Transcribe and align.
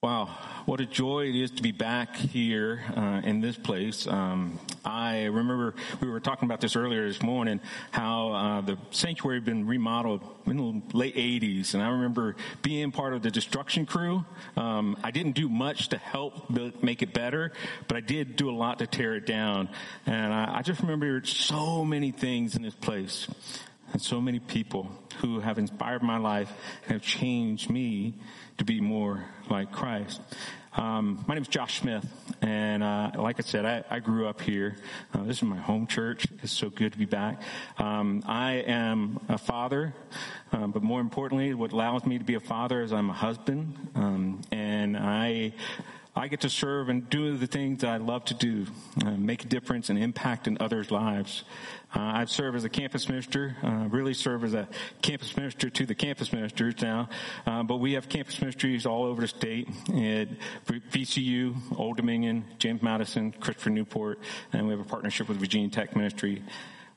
Wow, 0.00 0.26
what 0.66 0.80
a 0.80 0.86
joy 0.86 1.26
it 1.26 1.34
is 1.34 1.50
to 1.50 1.60
be 1.60 1.72
back 1.72 2.14
here 2.14 2.84
uh, 2.96 3.20
in 3.24 3.40
this 3.40 3.56
place. 3.56 4.06
Um, 4.06 4.60
I 4.84 5.24
remember 5.24 5.74
we 6.00 6.08
were 6.08 6.20
talking 6.20 6.46
about 6.46 6.60
this 6.60 6.76
earlier 6.76 7.08
this 7.08 7.20
morning, 7.20 7.60
how 7.90 8.30
uh, 8.30 8.60
the 8.60 8.78
sanctuary 8.92 9.38
had 9.38 9.44
been 9.44 9.66
remodeled 9.66 10.22
in 10.46 10.56
the 10.56 10.96
late 10.96 11.16
80s, 11.16 11.74
and 11.74 11.82
I 11.82 11.88
remember 11.88 12.36
being 12.62 12.92
part 12.92 13.12
of 13.12 13.22
the 13.22 13.32
destruction 13.32 13.86
crew. 13.86 14.24
Um, 14.56 14.96
I 15.02 15.10
didn't 15.10 15.32
do 15.32 15.48
much 15.48 15.88
to 15.88 15.98
help 15.98 16.48
make 16.80 17.02
it 17.02 17.12
better, 17.12 17.50
but 17.88 17.96
I 17.96 18.00
did 18.00 18.36
do 18.36 18.50
a 18.50 18.54
lot 18.54 18.78
to 18.78 18.86
tear 18.86 19.16
it 19.16 19.26
down. 19.26 19.68
And 20.06 20.32
I, 20.32 20.58
I 20.58 20.62
just 20.62 20.80
remember 20.80 21.24
so 21.24 21.84
many 21.84 22.12
things 22.12 22.54
in 22.54 22.62
this 22.62 22.76
place 22.76 23.26
and 23.92 24.02
so 24.02 24.20
many 24.20 24.38
people 24.38 24.90
who 25.20 25.40
have 25.40 25.58
inspired 25.58 26.02
my 26.02 26.18
life 26.18 26.52
and 26.84 26.92
have 26.92 27.02
changed 27.02 27.70
me 27.70 28.14
to 28.58 28.64
be 28.64 28.80
more 28.80 29.24
like 29.50 29.72
Christ. 29.72 30.20
Um, 30.74 31.24
my 31.26 31.34
name 31.34 31.42
is 31.42 31.48
Josh 31.48 31.80
Smith, 31.80 32.06
and 32.40 32.84
uh, 32.84 33.10
like 33.16 33.40
I 33.40 33.42
said, 33.42 33.64
I, 33.64 33.82
I 33.90 33.98
grew 33.98 34.28
up 34.28 34.40
here. 34.40 34.76
Uh, 35.12 35.24
this 35.24 35.38
is 35.38 35.42
my 35.42 35.56
home 35.56 35.88
church. 35.88 36.26
It's 36.42 36.52
so 36.52 36.70
good 36.70 36.92
to 36.92 36.98
be 36.98 37.04
back. 37.04 37.42
Um, 37.78 38.22
I 38.26 38.62
am 38.66 39.18
a 39.28 39.38
father, 39.38 39.94
um, 40.52 40.70
but 40.70 40.82
more 40.82 41.00
importantly, 41.00 41.52
what 41.54 41.72
allows 41.72 42.04
me 42.06 42.18
to 42.18 42.24
be 42.24 42.34
a 42.34 42.40
father 42.40 42.80
is 42.82 42.92
I'm 42.92 43.10
a 43.10 43.14
husband, 43.14 43.90
um, 43.96 44.42
and 44.52 44.96
I 44.96 45.54
I 46.18 46.26
get 46.26 46.40
to 46.40 46.50
serve 46.50 46.88
and 46.88 47.08
do 47.08 47.36
the 47.36 47.46
things 47.46 47.82
that 47.82 47.90
I 47.90 47.98
love 47.98 48.24
to 48.26 48.34
do, 48.34 48.66
uh, 49.04 49.12
make 49.12 49.44
a 49.44 49.46
difference 49.46 49.88
and 49.88 49.96
impact 49.96 50.48
in 50.48 50.58
others' 50.58 50.90
lives. 50.90 51.44
Uh, 51.94 52.00
I've 52.00 52.28
served 52.28 52.56
as 52.56 52.64
a 52.64 52.68
campus 52.68 53.08
minister, 53.08 53.56
uh, 53.62 53.86
really 53.88 54.14
serve 54.14 54.42
as 54.42 54.52
a 54.52 54.68
campus 55.00 55.36
minister 55.36 55.70
to 55.70 55.86
the 55.86 55.94
campus 55.94 56.32
ministers 56.32 56.74
now. 56.82 57.08
Uh, 57.46 57.62
but 57.62 57.76
we 57.76 57.92
have 57.92 58.08
campus 58.08 58.40
ministries 58.40 58.84
all 58.84 59.04
over 59.04 59.22
the 59.22 59.28
state 59.28 59.68
at 59.88 60.28
VCU, 60.66 61.54
Old 61.78 61.96
Dominion, 61.96 62.44
James 62.58 62.82
Madison, 62.82 63.30
Christopher 63.30 63.70
Newport, 63.70 64.18
and 64.52 64.66
we 64.66 64.72
have 64.72 64.80
a 64.80 64.88
partnership 64.88 65.28
with 65.28 65.38
Virginia 65.38 65.68
Tech 65.68 65.94
Ministry. 65.94 66.42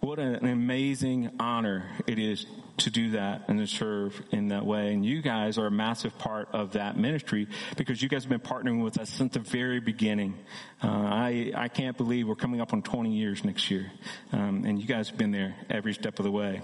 What 0.02 0.18
an 0.18 0.48
amazing 0.48 1.30
honor 1.40 1.88
it 2.08 2.18
is 2.18 2.48
to 2.78 2.90
do 2.90 3.12
that 3.12 3.44
and 3.48 3.60
to 3.60 3.68
serve 3.68 4.20
in 4.32 4.48
that 4.48 4.66
way. 4.66 4.92
And 4.92 5.06
you 5.06 5.22
guys 5.22 5.60
are 5.60 5.68
a 5.68 5.72
massive 5.72 6.18
part 6.18 6.50
of 6.54 6.72
that 6.72 6.98
ministry 6.98 7.48
because 7.78 8.02
you 8.02 8.10
guys 8.10 8.24
have 8.24 8.32
been 8.32 8.40
partnering 8.40 8.84
with 8.84 8.98
us 8.98 9.12
since 9.12 9.36
the 9.36 9.42
very 9.42 9.80
beginning. 9.80 10.40
Uh, 10.84 10.88
I, 10.88 11.52
I 11.56 11.68
can't 11.68 11.96
believe 11.96 12.28
we're 12.28 12.34
coming 12.34 12.62
up 12.62 12.74
on 12.74 12.82
20 12.82 13.16
years 13.16 13.46
next 13.46 13.70
year. 13.70 13.92
Um, 14.32 14.66
and 14.66 14.82
you 14.82 14.88
guys 14.88 15.10
have 15.10 15.20
been 15.20 15.30
there 15.30 15.56
every 15.70 15.94
step 15.94 16.18
of 16.18 16.26
the 16.26 16.32
way. 16.32 16.64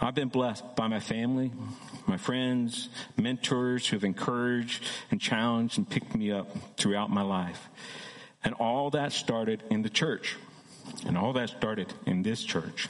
I've 0.00 0.16
been 0.16 0.28
blessed 0.28 0.74
by 0.74 0.88
my 0.88 0.98
family, 0.98 1.52
my 2.06 2.16
friends, 2.16 2.88
mentors 3.16 3.86
who 3.86 3.94
have 3.94 4.02
encouraged 4.02 4.82
and 5.12 5.20
challenged 5.20 5.78
and 5.78 5.88
picked 5.88 6.16
me 6.16 6.32
up 6.32 6.50
throughout 6.76 7.10
my 7.10 7.22
life. 7.22 7.68
And 8.42 8.54
all 8.54 8.90
that 8.90 9.12
started 9.12 9.62
in 9.70 9.82
the 9.82 9.88
church. 9.88 10.36
And 11.04 11.16
all 11.16 11.32
that 11.34 11.50
started 11.50 11.92
in 12.06 12.22
this 12.22 12.42
church. 12.42 12.88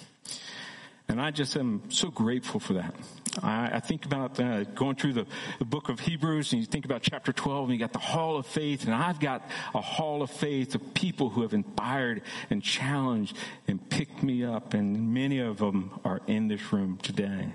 And 1.09 1.21
I 1.21 1.31
just 1.31 1.57
am 1.57 1.83
so 1.91 2.11
grateful 2.11 2.59
for 2.59 2.75
that. 2.75 2.95
I, 3.43 3.71
I 3.75 3.81
think 3.81 4.07
about 4.07 4.41
uh, 4.41 4.65
going 4.65 4.97
through 4.97 5.13
the, 5.13 5.27
the, 5.59 5.65
book 5.65 5.89
of 5.89 6.01
Hebrews 6.01 6.53
and 6.53 6.61
you 6.61 6.67
think 6.67 6.85
about 6.85 7.03
chapter 7.03 7.33
12 7.33 7.65
and 7.69 7.73
you 7.75 7.79
got 7.79 7.93
the 7.93 7.99
hall 7.99 8.39
of 8.39 8.47
faith 8.47 8.87
and 8.87 8.95
I've 8.95 9.21
got 9.21 9.49
a 9.75 9.81
hall 9.81 10.23
of 10.23 10.31
faith 10.31 10.75
of 10.75 10.95
people 10.95 11.31
who 11.31 11.43
have 11.43 11.53
inspired 11.53 12.23
and 12.51 12.63
challenged 12.63 13.37
and 13.69 13.89
picked 13.89 14.23
me 14.23 14.45
up 14.45 14.75
and 14.75 15.13
many 15.13 15.39
of 15.39 15.59
them 15.59 16.01
are 16.05 16.21
in 16.27 16.49
this 16.49 16.73
room 16.73 16.99
today. 17.03 17.53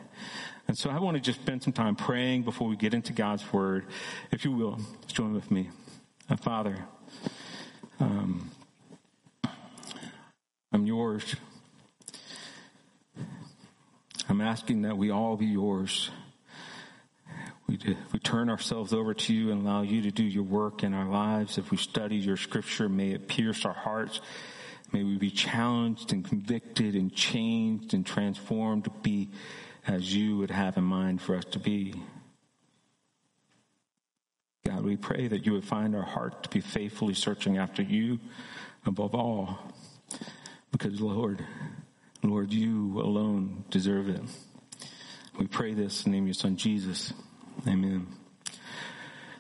And 0.68 0.78
so 0.78 0.90
I 0.90 1.00
want 1.00 1.18
to 1.18 1.22
just 1.22 1.42
spend 1.42 1.64
some 1.64 1.74
time 1.74 1.96
praying 1.96 2.44
before 2.44 2.68
we 2.68 2.76
get 2.78 2.94
into 2.94 3.12
God's 3.12 3.52
word. 3.52 3.86
If 4.32 4.46
you 4.46 4.52
will, 4.52 4.80
join 5.08 5.34
with 5.34 5.52
me. 5.52 5.70
Uh, 6.30 6.38
Father, 6.38 6.78
um, 8.00 8.52
yours. 11.02 11.36
I'm 14.30 14.40
asking 14.40 14.84
that 14.84 14.98
we 14.98 15.10
all 15.10 15.36
be 15.36 15.48
yours. 15.48 16.12
We, 17.68 17.80
we 18.14 18.20
turn 18.20 18.52
ourselves 18.52 18.94
over 18.94 19.16
to 19.16 19.34
you 19.34 19.52
and 19.52 19.64
allow 19.64 19.82
you 19.82 20.04
to 20.04 20.12
do 20.12 20.24
your 20.24 20.44
work 20.44 20.84
in 20.84 20.94
our 20.94 21.10
lives. 21.10 21.58
If 21.58 21.72
we 21.72 21.78
study 21.78 22.18
your 22.18 22.38
scripture, 22.38 22.88
may 22.88 23.14
it 23.14 23.28
pierce 23.28 23.66
our 23.66 23.74
hearts. 23.74 24.22
May 24.92 25.04
we 25.04 25.18
be 25.18 25.32
challenged 25.32 26.14
and 26.14 26.24
convicted 26.24 26.94
and 26.94 27.12
changed 27.12 27.96
and 27.96 28.06
transformed 28.06 28.84
to 28.84 28.92
be 29.02 29.32
as 29.88 30.16
you 30.16 30.38
would 30.38 30.52
have 30.52 30.78
in 30.78 30.84
mind 30.84 31.20
for 31.20 31.36
us 31.36 31.46
to 31.46 31.60
be. 31.60 31.96
God, 34.68 34.84
we 34.84 34.98
pray 34.98 35.28
that 35.28 35.48
you 35.48 35.54
would 35.54 35.66
find 35.66 35.96
our 35.96 36.04
heart 36.04 36.44
to 36.44 36.50
be 36.50 36.62
faithfully 36.62 37.16
searching 37.16 37.58
after 37.58 37.82
you 37.82 38.20
above 38.86 39.16
all. 39.16 39.58
Because, 40.72 41.02
Lord, 41.02 41.46
Lord, 42.24 42.54
you 42.54 43.02
alone 43.02 43.66
deserve 43.70 44.10
it. 44.10 44.22
We 45.38 45.48
pray 45.48 45.74
this 45.74 46.06
in 46.06 46.12
the 46.12 46.18
name 46.18 46.24
of 46.24 46.28
your 46.30 46.34
son, 46.34 46.56
Jesus. 46.56 47.14
Amen. 47.68 48.08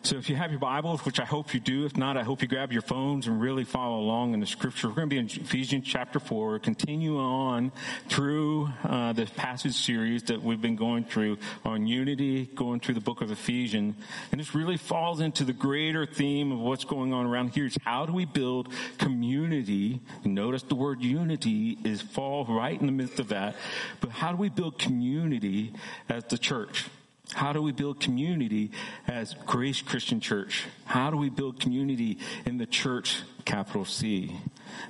So 0.03 0.17
if 0.17 0.31
you 0.31 0.35
have 0.35 0.49
your 0.49 0.59
Bibles, 0.59 1.05
which 1.05 1.19
I 1.19 1.25
hope 1.25 1.53
you 1.53 1.59
do, 1.59 1.85
if 1.85 1.95
not, 1.95 2.17
I 2.17 2.23
hope 2.23 2.41
you 2.41 2.47
grab 2.47 2.73
your 2.73 2.81
phones 2.81 3.27
and 3.27 3.39
really 3.39 3.63
follow 3.63 3.99
along 3.99 4.33
in 4.33 4.39
the 4.39 4.47
scripture. 4.47 4.87
We're 4.87 4.95
going 4.95 5.09
to 5.09 5.15
be 5.15 5.19
in 5.19 5.27
Ephesians 5.27 5.85
chapter 5.85 6.19
4, 6.19 6.57
continue 6.57 7.19
on 7.19 7.71
through 8.09 8.69
uh, 8.83 9.13
the 9.13 9.27
passage 9.27 9.75
series 9.75 10.23
that 10.23 10.41
we've 10.41 10.59
been 10.59 10.75
going 10.75 11.03
through 11.03 11.37
on 11.63 11.85
unity, 11.85 12.47
going 12.47 12.79
through 12.79 12.95
the 12.95 13.01
book 13.01 13.21
of 13.21 13.29
Ephesians. 13.29 13.93
And 14.31 14.41
this 14.41 14.55
really 14.55 14.75
falls 14.75 15.21
into 15.21 15.43
the 15.43 15.53
greater 15.53 16.07
theme 16.07 16.51
of 16.51 16.57
what's 16.57 16.83
going 16.83 17.13
on 17.13 17.27
around 17.27 17.49
here 17.49 17.67
is 17.67 17.77
how 17.83 18.07
do 18.07 18.13
we 18.13 18.25
build 18.25 18.73
community? 18.97 20.01
Notice 20.25 20.63
the 20.63 20.73
word 20.73 21.03
unity 21.03 21.77
is 21.83 22.01
fall 22.01 22.43
right 22.45 22.77
in 22.79 22.87
the 22.87 22.91
midst 22.91 23.19
of 23.19 23.27
that. 23.27 23.55
But 23.99 24.09
how 24.09 24.31
do 24.31 24.37
we 24.37 24.49
build 24.49 24.79
community 24.79 25.73
as 26.09 26.23
the 26.23 26.39
church? 26.39 26.85
How 27.33 27.53
do 27.53 27.61
we 27.61 27.71
build 27.71 27.99
community 27.99 28.71
as 29.07 29.33
Grace 29.45 29.81
Christian 29.81 30.19
Church? 30.19 30.65
How 30.85 31.09
do 31.09 31.17
we 31.17 31.29
build 31.29 31.59
community 31.59 32.19
in 32.45 32.57
the 32.57 32.65
church, 32.65 33.21
capital 33.45 33.85
C? 33.85 34.35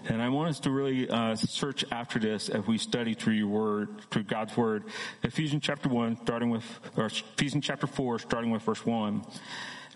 And 0.08 0.22
I 0.22 0.30
want 0.30 0.50
us 0.50 0.60
to 0.62 0.72
really 0.72 1.10
uh, 1.10 1.36
search 1.36 1.86
after 1.92 2.18
this 2.18 2.50
as 2.50 2.66
we 2.66 2.78
study 2.78 3.14
through 3.14 3.34
your 3.34 3.48
word, 3.48 4.02
through 4.10 4.24
God's 4.24 4.58
word. 4.58 4.86
Ephesians 5.24 5.64
chapter 5.64 5.88
1, 5.88 6.18
starting 6.24 6.50
with, 6.50 6.66
or 6.98 7.06
Ephesians 7.06 7.66
chapter 7.66 7.88
4, 7.88 8.20
starting 8.20 8.50
with 8.50 8.64
verse 8.64 8.86
1. 8.86 9.24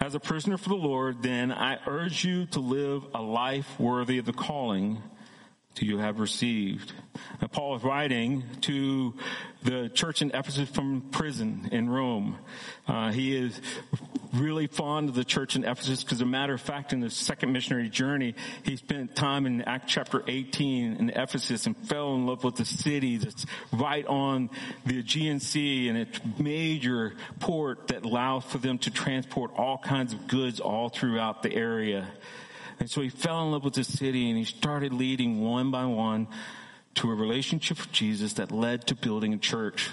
As 0.02 0.14
a 0.14 0.20
prisoner 0.20 0.58
for 0.58 0.70
the 0.70 0.76
Lord, 0.76 1.24
then 1.24 1.52
I 1.52 1.80
urge 1.88 2.26
you 2.26 2.46
to 2.48 2.60
live 2.60 3.04
a 3.16 3.22
life 3.22 3.80
worthy 3.80 4.18
of 4.18 4.26
the 4.26 4.34
calling 4.34 5.02
you 5.84 5.98
have 5.98 6.20
received? 6.20 6.94
Now, 7.42 7.48
Paul 7.48 7.76
is 7.76 7.84
writing 7.84 8.44
to 8.62 9.14
the 9.64 9.90
church 9.90 10.22
in 10.22 10.32
Ephesus 10.32 10.70
from 10.70 11.02
prison 11.12 11.70
in 11.72 11.90
Rome. 11.90 12.38
Uh, 12.88 13.12
he 13.12 13.36
is 13.36 13.60
really 14.34 14.68
fond 14.68 15.10
of 15.10 15.16
the 15.16 15.24
church 15.24 15.56
in 15.56 15.64
Ephesus 15.64 16.04
because, 16.04 16.20
as 16.20 16.22
a 16.22 16.26
matter 16.26 16.54
of 16.54 16.62
fact, 16.62 16.94
in 16.94 17.00
the 17.00 17.10
second 17.10 17.52
missionary 17.52 17.90
journey, 17.90 18.36
he 18.64 18.76
spent 18.76 19.16
time 19.16 19.46
in 19.46 19.62
Act 19.64 19.88
chapter 19.88 20.24
18 20.28 20.98
in 20.98 21.10
Ephesus 21.10 21.66
and 21.66 21.76
fell 21.88 22.14
in 22.14 22.28
love 22.28 22.44
with 22.44 22.56
the 22.56 22.66
city 22.66 23.18
that's 23.18 23.46
right 23.72 24.06
on 24.06 24.50
the 24.86 25.00
Aegean 25.00 25.40
Sea 25.40 25.90
and 25.90 25.98
its 25.98 26.20
major 26.38 27.16
port 27.40 27.88
that 27.88 28.06
allows 28.06 28.44
for 28.46 28.58
them 28.60 28.78
to 28.80 28.92
transport 28.92 29.52
all 29.56 29.78
kinds 29.78 30.14
of 30.14 30.28
goods 30.28 30.60
all 30.60 30.90
throughout 30.90 31.42
the 31.42 31.54
area. 31.54 32.08
And 32.80 32.90
so 32.90 33.02
he 33.02 33.10
fell 33.10 33.44
in 33.44 33.52
love 33.52 33.64
with 33.64 33.76
the 33.76 33.84
city 33.84 34.30
and 34.30 34.38
he 34.38 34.46
started 34.46 34.94
leading 34.94 35.42
one 35.42 35.72
by 35.72 35.86
one 35.86 36.28
to 36.96 37.12
a 37.12 37.16
relationship 37.16 37.78
with 37.78 37.92
Jesus 37.92 38.34
that 38.34 38.52
led 38.52 38.88
to 38.88 38.96
building 38.96 39.34
a 39.34 39.38
church. 39.38 39.90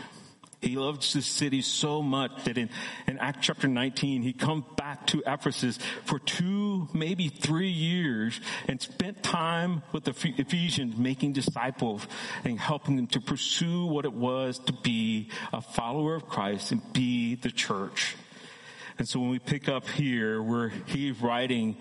He 0.62 0.76
loved 0.76 1.12
the 1.12 1.22
city 1.22 1.60
so 1.60 2.03
much 2.03 2.44
that 2.44 2.56
in, 2.56 2.71
in 3.09 3.19
Act 3.19 3.42
chapter 3.42 3.66
19, 3.66 4.22
he 4.22 4.32
come 4.32 4.65
back 4.76 5.09
to 5.09 5.21
Ephesus 5.26 5.76
for 6.04 6.21
two, 6.21 6.89
maybe 6.95 7.28
three 7.28 7.71
years 7.71 8.41
and 8.68 8.80
spent 8.80 9.24
time 9.24 9.83
with 9.91 10.04
the 10.04 10.15
Ephesians 10.39 10.97
making 10.97 11.33
disciples 11.33 12.07
and 12.45 12.60
helping 12.60 12.95
them 12.95 13.09
to 13.09 13.21
pursue 13.21 13.86
what 13.86 14.04
it 14.04 14.12
was 14.12 14.60
to 14.60 14.72
be 14.72 15.30
a 15.53 15.60
follower 15.60 16.15
of 16.15 16.28
Christ 16.28 16.71
and 16.71 16.92
be 16.92 17.34
the 17.34 17.51
church. 17.51 18.15
And 18.98 19.09
so 19.09 19.18
when 19.18 19.30
we 19.30 19.41
pick 19.41 19.68
up 19.68 19.89
here 19.89 20.41
where 20.41 20.68
he's 20.86 21.21
writing 21.21 21.77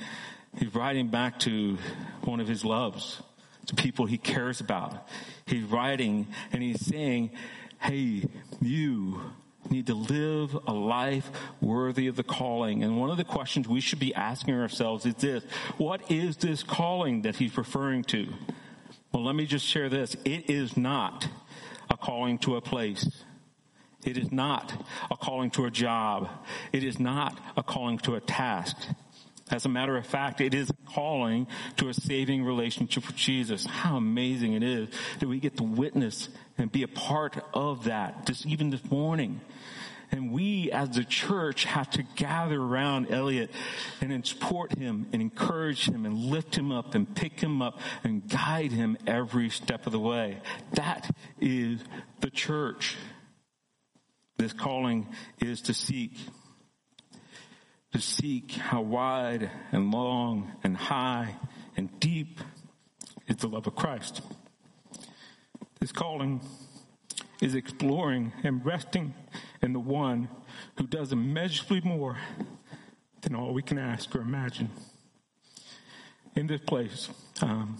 He's 0.57 0.73
writing 0.75 1.07
back 1.07 1.39
to 1.39 1.77
one 2.23 2.39
of 2.39 2.47
his 2.47 2.65
loves, 2.65 3.21
to 3.67 3.75
people 3.75 4.05
he 4.05 4.17
cares 4.17 4.59
about. 4.59 5.07
He's 5.45 5.63
writing 5.63 6.27
and 6.51 6.61
he's 6.61 6.85
saying, 6.85 7.31
hey, 7.79 8.25
you 8.61 9.21
need 9.69 9.87
to 9.87 9.93
live 9.93 10.57
a 10.67 10.73
life 10.73 11.29
worthy 11.61 12.07
of 12.07 12.15
the 12.15 12.23
calling. 12.23 12.83
And 12.83 12.99
one 12.99 13.09
of 13.09 13.17
the 13.17 13.23
questions 13.23 13.67
we 13.67 13.79
should 13.79 13.99
be 13.99 14.13
asking 14.13 14.55
ourselves 14.55 15.05
is 15.05 15.15
this, 15.15 15.43
what 15.77 16.11
is 16.11 16.37
this 16.37 16.63
calling 16.63 17.21
that 17.21 17.37
he's 17.37 17.57
referring 17.57 18.03
to? 18.05 18.27
Well, 19.13 19.23
let 19.23 19.35
me 19.35 19.45
just 19.45 19.65
share 19.65 19.89
this. 19.89 20.15
It 20.25 20.49
is 20.49 20.75
not 20.75 21.27
a 21.89 21.97
calling 21.97 22.37
to 22.39 22.55
a 22.55 22.61
place. 22.61 23.23
It 24.03 24.17
is 24.17 24.31
not 24.31 24.73
a 25.11 25.15
calling 25.15 25.51
to 25.51 25.65
a 25.65 25.71
job. 25.71 26.29
It 26.73 26.83
is 26.83 26.99
not 26.99 27.37
a 27.55 27.63
calling 27.63 27.99
to 27.99 28.15
a 28.15 28.19
task. 28.19 28.77
As 29.51 29.65
a 29.65 29.69
matter 29.69 29.97
of 29.97 30.05
fact, 30.05 30.39
it 30.39 30.53
is 30.53 30.69
a 30.69 30.91
calling 30.93 31.47
to 31.77 31.89
a 31.89 31.93
saving 31.93 32.43
relationship 32.45 33.05
with 33.05 33.17
Jesus. 33.17 33.65
How 33.65 33.97
amazing 33.97 34.53
it 34.53 34.63
is 34.63 34.89
that 35.19 35.27
we 35.27 35.39
get 35.39 35.57
to 35.57 35.63
witness 35.63 36.29
and 36.57 36.71
be 36.71 36.83
a 36.83 36.87
part 36.87 37.37
of 37.53 37.83
that, 37.85 38.25
just 38.25 38.45
even 38.45 38.69
this 38.69 38.83
morning. 38.89 39.41
And 40.11 40.31
we 40.31 40.71
as 40.71 40.89
the 40.89 41.05
church 41.05 41.63
have 41.63 41.89
to 41.91 42.03
gather 42.15 42.61
around 42.61 43.11
Elliot 43.11 43.49
and 44.01 44.25
support 44.25 44.73
him 44.77 45.07
and 45.13 45.21
encourage 45.21 45.87
him 45.87 46.05
and 46.05 46.17
lift 46.17 46.57
him 46.57 46.71
up 46.71 46.95
and 46.95 47.13
pick 47.15 47.39
him 47.39 47.61
up 47.61 47.79
and 48.03 48.27
guide 48.27 48.73
him 48.73 48.97
every 49.07 49.49
step 49.49 49.85
of 49.85 49.93
the 49.93 49.99
way. 49.99 50.41
That 50.73 51.09
is 51.39 51.81
the 52.19 52.29
church. 52.29 52.97
This 54.37 54.51
calling 54.51 55.07
is 55.39 55.61
to 55.63 55.73
seek 55.73 56.17
to 57.91 57.99
seek 57.99 58.51
how 58.51 58.81
wide 58.81 59.51
and 59.71 59.91
long 59.91 60.51
and 60.63 60.77
high 60.77 61.35
and 61.75 61.99
deep 61.99 62.39
is 63.27 63.37
the 63.37 63.47
love 63.47 63.67
of 63.67 63.75
Christ. 63.75 64.21
This 65.79 65.91
calling 65.91 66.41
is 67.41 67.55
exploring 67.55 68.31
and 68.43 68.65
resting 68.65 69.13
in 69.61 69.73
the 69.73 69.79
one 69.79 70.29
who 70.77 70.87
does 70.87 71.11
immeasurably 71.11 71.81
more 71.81 72.17
than 73.21 73.35
all 73.35 73.53
we 73.53 73.61
can 73.61 73.77
ask 73.77 74.15
or 74.15 74.21
imagine. 74.21 74.69
In 76.35 76.47
this 76.47 76.61
place, 76.61 77.09
um, 77.41 77.77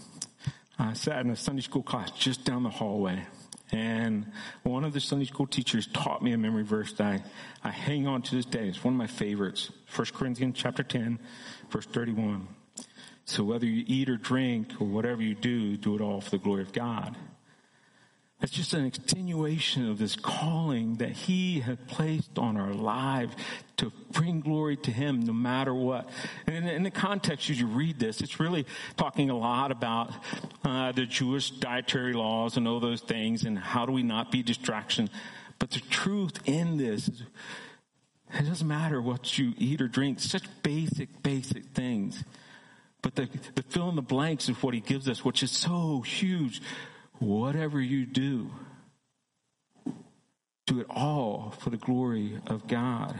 I 0.78 0.92
sat 0.92 1.24
in 1.24 1.30
a 1.30 1.36
Sunday 1.36 1.62
school 1.62 1.82
class 1.82 2.10
just 2.10 2.44
down 2.44 2.64
the 2.64 2.70
hallway. 2.70 3.24
And 3.72 4.30
one 4.64 4.84
of 4.84 4.92
the 4.92 5.00
Sunday 5.00 5.24
school 5.24 5.46
teachers 5.46 5.86
taught 5.86 6.22
me 6.22 6.32
a 6.32 6.38
memory 6.38 6.62
verse 6.62 6.92
that 6.94 7.06
I, 7.06 7.22
I 7.64 7.70
hang 7.70 8.06
on 8.06 8.20
to 8.22 8.36
this 8.36 8.44
day. 8.44 8.68
It's 8.68 8.84
one 8.84 8.94
of 8.94 8.98
my 8.98 9.06
favorites. 9.06 9.70
1 9.96 10.06
Corinthians 10.12 10.56
chapter 10.58 10.82
10, 10.82 11.18
verse 11.70 11.86
31. 11.86 12.48
So 13.24 13.44
whether 13.44 13.64
you 13.64 13.82
eat 13.86 14.10
or 14.10 14.16
drink 14.16 14.72
or 14.78 14.86
whatever 14.86 15.22
you 15.22 15.34
do, 15.34 15.78
do 15.78 15.94
it 15.94 16.02
all 16.02 16.20
for 16.20 16.30
the 16.30 16.38
glory 16.38 16.62
of 16.62 16.72
God. 16.72 17.16
It's 18.42 18.52
just 18.52 18.74
an 18.74 18.84
extenuation 18.84 19.88
of 19.88 19.98
this 19.98 20.16
calling 20.16 20.96
that 20.96 21.12
He 21.12 21.60
has 21.60 21.78
placed 21.86 22.38
on 22.38 22.56
our 22.56 22.74
lives 22.74 23.36
to 23.76 23.92
bring 24.10 24.40
glory 24.40 24.76
to 24.78 24.90
Him 24.90 25.20
no 25.20 25.32
matter 25.32 25.72
what. 25.72 26.10
And 26.48 26.68
in, 26.68 26.82
the 26.82 26.90
context, 26.90 27.48
as 27.50 27.60
you 27.60 27.68
read 27.68 28.00
this, 28.00 28.20
it's 28.20 28.40
really 28.40 28.66
talking 28.96 29.30
a 29.30 29.38
lot 29.38 29.70
about 29.70 30.10
uh, 30.64 30.92
the 30.92 31.06
Jewish 31.06 31.50
dietary 31.50 32.12
laws 32.12 32.56
and 32.56 32.68
all 32.68 32.80
those 32.80 33.00
things 33.00 33.44
and 33.44 33.58
how 33.58 33.86
do 33.86 33.92
we 33.92 34.02
not 34.02 34.30
be 34.30 34.42
distraction. 34.42 35.10
But 35.58 35.70
the 35.70 35.80
truth 35.80 36.40
in 36.44 36.76
this 36.76 37.08
is 37.08 37.22
it 38.34 38.46
doesn't 38.46 38.66
matter 38.66 39.00
what 39.00 39.38
you 39.38 39.52
eat 39.58 39.82
or 39.82 39.88
drink, 39.88 40.20
such 40.20 40.44
basic, 40.62 41.22
basic 41.22 41.66
things. 41.66 42.24
But 43.02 43.14
the, 43.16 43.28
the 43.54 43.62
fill 43.62 43.88
in 43.90 43.96
the 43.96 44.02
blanks 44.02 44.48
is 44.48 44.62
what 44.62 44.74
He 44.74 44.80
gives 44.80 45.08
us, 45.08 45.24
which 45.24 45.42
is 45.42 45.50
so 45.50 46.00
huge 46.00 46.62
whatever 47.18 47.80
you 47.80 48.06
do, 48.06 48.50
do 50.66 50.80
it 50.80 50.86
all 50.88 51.54
for 51.58 51.70
the 51.70 51.76
glory 51.76 52.40
of 52.46 52.66
God. 52.66 53.18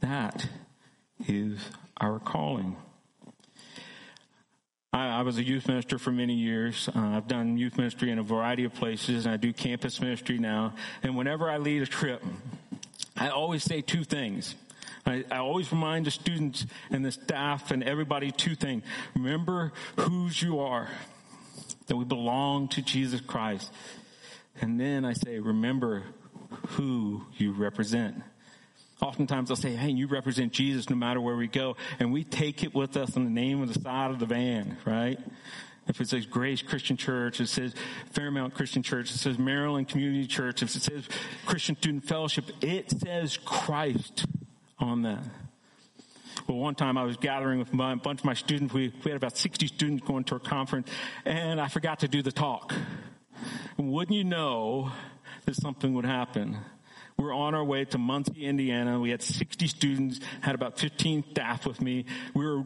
That 0.00 0.48
is 1.26 1.58
our 2.00 2.18
calling. 2.18 2.76
I, 4.92 5.08
I 5.18 5.22
was 5.22 5.38
a 5.38 5.42
youth 5.42 5.68
minister 5.68 5.98
for 5.98 6.10
many 6.10 6.34
years. 6.34 6.88
Uh, 6.94 7.00
I've 7.00 7.28
done 7.28 7.56
youth 7.56 7.76
ministry 7.76 8.10
in 8.10 8.18
a 8.18 8.22
variety 8.22 8.64
of 8.64 8.74
places, 8.74 9.26
and 9.26 9.34
I 9.34 9.36
do 9.36 9.52
campus 9.52 10.00
ministry 10.00 10.38
now. 10.38 10.74
And 11.02 11.16
whenever 11.16 11.50
I 11.50 11.58
lead 11.58 11.82
a 11.82 11.86
trip, 11.86 12.22
I 13.16 13.28
always 13.28 13.62
say 13.62 13.80
two 13.80 14.04
things. 14.04 14.54
I, 15.04 15.24
I, 15.30 15.38
always 15.38 15.70
remind 15.70 16.06
the 16.06 16.10
students 16.10 16.66
and 16.90 17.04
the 17.04 17.12
staff 17.12 17.70
and 17.70 17.84
everybody 17.84 18.32
two 18.32 18.56
things. 18.56 18.82
Remember 19.14 19.72
whose 20.00 20.42
you 20.42 20.58
are 20.58 20.88
that 21.86 21.96
we 21.96 22.04
belong 22.04 22.68
to 22.68 22.82
Jesus 22.82 23.20
Christ. 23.20 23.72
And 24.60 24.80
then 24.80 25.04
I 25.04 25.12
say, 25.12 25.38
remember 25.38 26.02
who 26.70 27.24
you 27.36 27.52
represent. 27.52 28.22
Oftentimes 29.00 29.50
I'll 29.50 29.56
say, 29.56 29.74
hey, 29.74 29.90
you 29.90 30.06
represent 30.06 30.52
Jesus 30.52 30.88
no 30.88 30.96
matter 30.96 31.20
where 31.20 31.36
we 31.36 31.48
go. 31.48 31.76
And 31.98 32.12
we 32.12 32.24
take 32.24 32.62
it 32.62 32.74
with 32.74 32.96
us 32.96 33.14
in 33.16 33.24
the 33.24 33.30
name 33.30 33.62
of 33.62 33.72
the 33.72 33.80
side 33.80 34.10
of 34.10 34.18
the 34.18 34.26
van, 34.26 34.78
right? 34.86 35.18
If 35.86 36.00
it 36.00 36.08
says 36.08 36.26
Grace 36.26 36.62
Christian 36.62 36.96
Church, 36.96 37.40
it 37.40 37.46
says 37.48 37.74
Fairmount 38.10 38.54
Christian 38.54 38.82
Church, 38.82 39.10
it 39.10 39.18
says 39.18 39.38
Maryland 39.38 39.88
Community 39.88 40.26
Church, 40.26 40.62
if 40.62 40.74
it 40.74 40.82
says 40.82 41.08
Christian 41.44 41.76
Student 41.76 42.04
Fellowship, 42.04 42.46
it 42.60 42.90
says 42.90 43.36
Christ 43.36 44.26
on 44.78 45.02
that. 45.02 45.22
Well, 46.48 46.58
one 46.58 46.74
time 46.74 46.98
I 46.98 47.04
was 47.04 47.16
gathering 47.16 47.58
with 47.58 47.72
a 47.72 47.96
bunch 47.96 48.20
of 48.20 48.24
my 48.24 48.34
students. 48.34 48.72
We, 48.72 48.92
we 49.04 49.10
had 49.10 49.16
about 49.16 49.36
60 49.36 49.66
students 49.68 50.06
going 50.06 50.24
to 50.24 50.36
a 50.36 50.40
conference 50.40 50.88
and 51.24 51.60
I 51.60 51.68
forgot 51.68 52.00
to 52.00 52.08
do 52.08 52.22
the 52.22 52.32
talk. 52.32 52.74
Wouldn't 53.76 54.16
you 54.16 54.24
know 54.24 54.92
that 55.44 55.54
something 55.54 55.94
would 55.94 56.04
happen? 56.04 56.58
We're 57.18 57.34
on 57.34 57.54
our 57.54 57.64
way 57.64 57.86
to 57.86 57.98
Muncie, 57.98 58.44
Indiana. 58.44 59.00
We 59.00 59.10
had 59.10 59.22
60 59.22 59.66
students, 59.68 60.20
had 60.42 60.54
about 60.54 60.78
15 60.78 61.24
staff 61.30 61.66
with 61.66 61.80
me. 61.80 62.04
We 62.34 62.44
were 62.44 62.64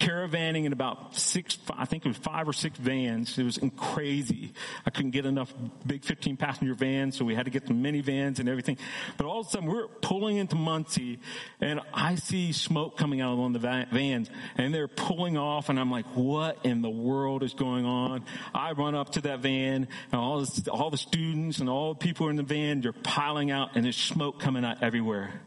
caravanning 0.00 0.64
in 0.64 0.72
about 0.72 1.14
six, 1.14 1.58
I 1.76 1.84
think 1.84 2.06
it 2.06 2.08
was 2.08 2.16
five 2.16 2.48
or 2.48 2.52
six 2.52 2.78
vans. 2.78 3.38
It 3.38 3.44
was 3.44 3.58
crazy. 3.76 4.54
I 4.86 4.90
couldn't 4.90 5.10
get 5.10 5.26
enough 5.26 5.52
big 5.86 6.04
15 6.04 6.38
passenger 6.38 6.74
vans, 6.74 7.16
so 7.16 7.24
we 7.24 7.34
had 7.34 7.44
to 7.44 7.50
get 7.50 7.66
the 7.66 7.74
minivans 7.74 8.40
and 8.40 8.48
everything. 8.48 8.78
But 9.18 9.26
all 9.26 9.40
of 9.40 9.46
a 9.46 9.50
sudden 9.50 9.68
we're 9.68 9.88
pulling 9.88 10.38
into 10.38 10.56
Muncie 10.56 11.20
and 11.60 11.80
I 11.92 12.14
see 12.14 12.52
smoke 12.52 12.96
coming 12.96 13.20
out 13.20 13.34
of 13.34 13.38
one 13.38 13.54
of 13.54 13.60
the 13.60 13.86
vans 13.92 14.30
and 14.56 14.74
they're 14.74 14.88
pulling 14.88 15.36
off 15.36 15.68
and 15.68 15.78
I'm 15.78 15.90
like, 15.90 16.06
what 16.14 16.64
in 16.64 16.80
the 16.80 16.90
world 16.90 17.42
is 17.42 17.52
going 17.52 17.84
on? 17.84 18.24
I 18.54 18.72
run 18.72 18.94
up 18.94 19.10
to 19.12 19.20
that 19.22 19.40
van 19.40 19.86
and 20.12 20.20
all, 20.20 20.40
this, 20.40 20.66
all 20.66 20.90
the 20.90 20.98
students 20.98 21.58
and 21.58 21.68
all 21.68 21.92
the 21.92 21.98
people 21.98 22.28
in 22.28 22.36
the 22.36 22.42
van, 22.42 22.80
they're 22.80 22.92
piling 22.92 23.50
out 23.50 23.76
and 23.76 23.84
there's 23.84 23.98
smoke 23.98 24.40
coming 24.40 24.64
out 24.64 24.82
everywhere. 24.82 25.42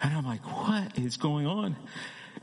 And 0.00 0.14
I'm 0.14 0.24
like, 0.24 0.44
what 0.46 0.98
is 0.98 1.18
going 1.18 1.46
on? 1.46 1.76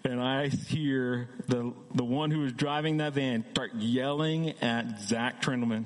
And 0.07 0.21
I 0.21 0.47
hear 0.47 1.27
the, 1.47 1.73
the 1.93 2.03
one 2.03 2.31
who 2.31 2.39
was 2.39 2.53
driving 2.53 2.97
that 2.97 3.13
van 3.13 3.43
start 3.51 3.75
yelling 3.75 4.51
at 4.61 5.01
Zach 5.01 5.41
Trindleman. 5.41 5.85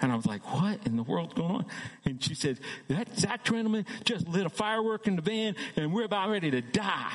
And 0.00 0.10
I 0.10 0.16
was 0.16 0.24
like, 0.24 0.42
what 0.54 0.86
in 0.86 0.96
the 0.96 1.02
world's 1.02 1.34
going 1.34 1.50
on? 1.50 1.66
And 2.06 2.24
she 2.24 2.34
said, 2.34 2.58
that 2.88 3.18
Zach 3.18 3.44
Trindleman 3.44 3.84
just 4.04 4.26
lit 4.26 4.46
a 4.46 4.48
firework 4.48 5.06
in 5.06 5.16
the 5.16 5.22
van 5.22 5.56
and 5.76 5.92
we're 5.92 6.06
about 6.06 6.30
ready 6.30 6.50
to 6.50 6.62
die. 6.62 7.12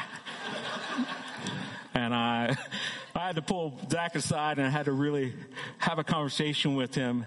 and 1.95 2.13
I, 2.13 2.55
I 3.15 3.19
had 3.19 3.37
to 3.37 3.41
pull 3.41 3.79
Zach 3.89 4.15
aside 4.15 4.59
and 4.59 4.67
I 4.67 4.69
had 4.69 4.85
to 4.85 4.91
really 4.91 5.33
have 5.79 5.97
a 5.97 6.03
conversation 6.03 6.75
with 6.75 6.93
him. 6.93 7.25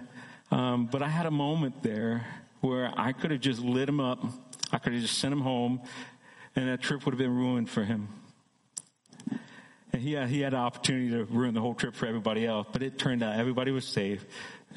Um, 0.52 0.87
but 0.87 1.02
I 1.02 1.08
had 1.08 1.26
a 1.26 1.32
moment 1.32 1.82
there 1.82 2.25
where 2.60 2.92
I 2.96 3.12
could 3.12 3.32
have 3.32 3.40
just 3.40 3.60
lit 3.60 3.88
him 3.88 3.98
up. 3.98 4.25
I 4.72 4.78
could 4.78 4.92
have 4.92 5.02
just 5.02 5.18
sent 5.18 5.32
him 5.32 5.40
home 5.40 5.80
and 6.54 6.68
that 6.68 6.82
trip 6.82 7.04
would 7.04 7.14
have 7.14 7.18
been 7.18 7.37
ruined 7.37 7.68
for 7.68 7.82
him. 7.82 8.08
And 9.92 10.02
he 10.02 10.12
had, 10.12 10.28
he 10.28 10.40
had 10.40 10.52
an 10.52 10.61
opportunity 10.61 11.11
to 11.11 11.25
ruin 11.25 11.54
the 11.54 11.61
whole 11.61 11.75
trip 11.75 11.95
for 11.95 12.07
everybody 12.07 12.47
else, 12.47 12.66
but 12.73 12.83
it 12.83 12.99
turned 12.99 13.23
out 13.23 13.38
everybody 13.38 13.71
was 13.71 13.87
safe. 13.87 14.25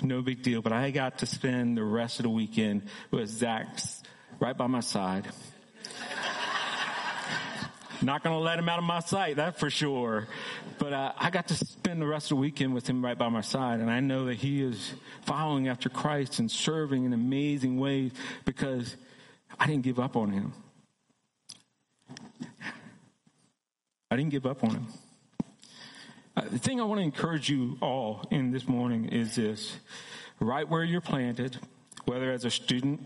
No 0.01 0.22
big 0.22 0.41
deal. 0.41 0.62
But 0.62 0.74
I 0.74 0.91
got 0.91 1.20
to 1.20 1.25
spend 1.25 1.77
the 1.77 1.84
rest 1.84 2.20
of 2.20 2.24
the 2.24 2.30
weekend 2.30 2.84
with 3.12 3.30
Zach 3.30 3.68
right 4.39 4.58
by 4.58 4.68
my 4.68 4.80
side. 4.80 5.27
Not 8.01 8.24
going 8.24 8.36
to 8.36 8.39
let 8.39 8.58
him 8.58 8.68
out 8.68 8.80
of 8.80 8.86
my 8.86 9.00
sight, 9.00 9.36
that's 9.36 9.60
for 9.60 9.70
sure. 9.70 10.27
But 10.80 10.94
uh, 10.94 11.13
I 11.18 11.30
got 11.30 11.50
to 11.50 11.56
spend 11.56 12.01
the 12.01 12.08
rest 12.08 12.32
of 12.32 12.38
the 12.38 12.41
weekend 12.41 12.74
with 12.74 12.89
him 12.89 13.06
right 13.06 13.18
by 13.18 13.30
my 13.30 13.41
side, 13.41 13.80
and 13.80 13.91
I 13.91 14.00
know 14.00 14.25
that 14.25 14.38
he 14.38 14.63
is 14.63 14.94
following 15.22 15.68
after 15.68 15.89
Christ 15.89 16.39
and 16.39 16.50
serving 16.50 17.06
in 17.06 17.13
amazing 17.13 17.80
ways 17.80 18.12
because 18.44 18.96
I 19.60 19.68
didn't 19.68 19.84
give 19.84 20.00
up 20.00 20.15
on 20.15 20.32
him. 20.32 20.53
I 24.12 24.18
didn't 24.18 24.32
give 24.32 24.46
up 24.46 24.62
on 24.65 24.72
him. 24.72 24.88
Uh, 26.36 26.41
the 26.51 26.60
thing 26.60 26.82
I 26.82 26.84
want 26.84 27.00
to 27.00 27.03
encourage 27.06 27.50
you 27.50 27.77
all 27.82 28.27
in 28.30 28.51
this 28.51 28.68
morning 28.68 29.06
is 29.06 29.38
this 29.38 29.77
right 30.41 30.68
where 30.68 30.84
you're 30.84 31.00
planted, 31.00 31.58
whether 32.03 32.30
as 32.30 32.44
a 32.44 32.51
student, 32.51 33.00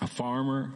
a 0.00 0.06
farmer, 0.06 0.70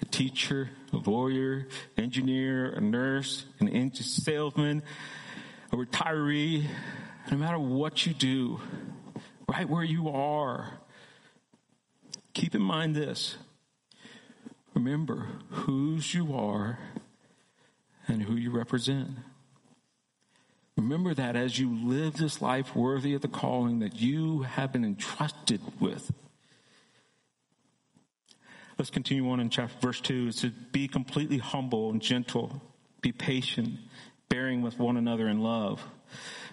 a 0.00 0.06
teacher, 0.06 0.70
a 0.90 0.96
lawyer, 0.96 1.68
engineer, 1.98 2.70
a 2.70 2.80
nurse, 2.80 3.44
an 3.58 3.92
salesman, 3.92 4.82
a 5.70 5.76
retiree, 5.76 6.66
no 7.30 7.36
matter 7.36 7.58
what 7.58 8.06
you 8.06 8.14
do, 8.14 8.58
right 9.48 9.68
where 9.68 9.84
you 9.84 10.08
are, 10.08 10.80
keep 12.32 12.54
in 12.54 12.62
mind 12.62 12.96
this. 12.96 13.36
Remember 14.72 15.28
whose 15.50 16.14
you 16.14 16.34
are 16.34 16.78
and 18.10 18.22
who 18.22 18.34
you 18.34 18.50
represent. 18.50 19.08
Remember 20.76 21.14
that 21.14 21.36
as 21.36 21.58
you 21.58 21.74
live 21.74 22.14
this 22.14 22.40
life 22.40 22.74
worthy 22.74 23.14
of 23.14 23.22
the 23.22 23.28
calling 23.28 23.80
that 23.80 24.00
you 24.00 24.42
have 24.42 24.72
been 24.72 24.84
entrusted 24.84 25.60
with. 25.78 26.10
Let's 28.78 28.90
continue 28.90 29.28
on 29.30 29.40
in 29.40 29.50
chapter 29.50 29.76
verse 29.80 30.00
2. 30.00 30.28
It 30.28 30.34
says, 30.34 30.52
Be 30.72 30.88
completely 30.88 31.38
humble 31.38 31.90
and 31.90 32.00
gentle, 32.00 32.62
be 33.02 33.12
patient, 33.12 33.78
bearing 34.30 34.62
with 34.62 34.78
one 34.78 34.96
another 34.96 35.28
in 35.28 35.40
love. 35.40 35.86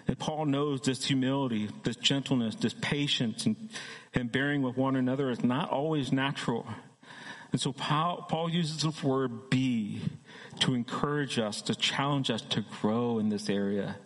And 0.06 0.18
Paul 0.18 0.46
knows 0.46 0.82
this 0.82 1.04
humility, 1.06 1.70
this 1.84 1.96
gentleness, 1.96 2.54
this 2.54 2.74
patience, 2.80 3.46
and, 3.46 3.70
and 4.14 4.30
bearing 4.30 4.62
with 4.62 4.76
one 4.76 4.96
another 4.96 5.30
is 5.30 5.42
not 5.42 5.70
always 5.70 6.12
natural. 6.12 6.66
And 7.52 7.60
so 7.60 7.72
Paul, 7.72 8.26
Paul 8.28 8.50
uses 8.50 8.82
the 8.82 9.06
word 9.06 9.48
be 9.48 10.02
to 10.58 10.74
encourage 10.74 11.38
us, 11.38 11.62
to 11.62 11.74
challenge 11.74 12.30
us 12.30 12.42
to 12.42 12.64
grow 12.80 13.18
in 13.18 13.28
this 13.28 13.48
area. 13.48 13.96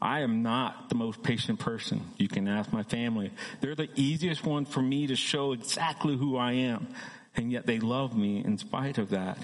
I 0.00 0.20
am 0.20 0.42
not 0.42 0.88
the 0.88 0.94
most 0.94 1.22
patient 1.22 1.58
person. 1.58 2.02
You 2.18 2.28
can 2.28 2.48
ask 2.48 2.72
my 2.72 2.82
family. 2.82 3.32
They're 3.60 3.74
the 3.74 3.88
easiest 3.94 4.44
one 4.44 4.66
for 4.66 4.82
me 4.82 5.06
to 5.06 5.16
show 5.16 5.52
exactly 5.52 6.16
who 6.16 6.36
I 6.36 6.52
am. 6.52 6.88
And 7.34 7.50
yet 7.50 7.66
they 7.66 7.80
love 7.80 8.16
me 8.16 8.44
in 8.44 8.58
spite 8.58 8.98
of 8.98 9.10
that. 9.10 9.38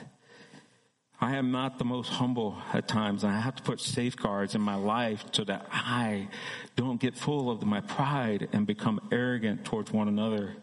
I 1.21 1.37
am 1.37 1.53
not 1.53 1.79
the 1.79 1.85
most 1.85 2.09
humble 2.09 2.59
at 2.73 2.89
times. 2.89 3.23
I 3.23 3.39
have 3.39 3.55
to 3.57 3.63
put 3.63 3.81
safeguards 3.81 4.55
in 4.57 4.61
my 4.61 4.75
life 4.75 5.25
so 5.31 5.45
that 5.45 5.67
I 5.71 6.29
don't 6.75 7.01
get 7.01 7.17
full 7.17 7.49
of 7.49 7.63
my 7.65 7.81
pride 7.81 8.49
and 8.53 8.67
become 8.67 9.01
arrogant 9.13 9.65
towards 9.65 9.93
one 9.93 10.09
another. 10.09 10.57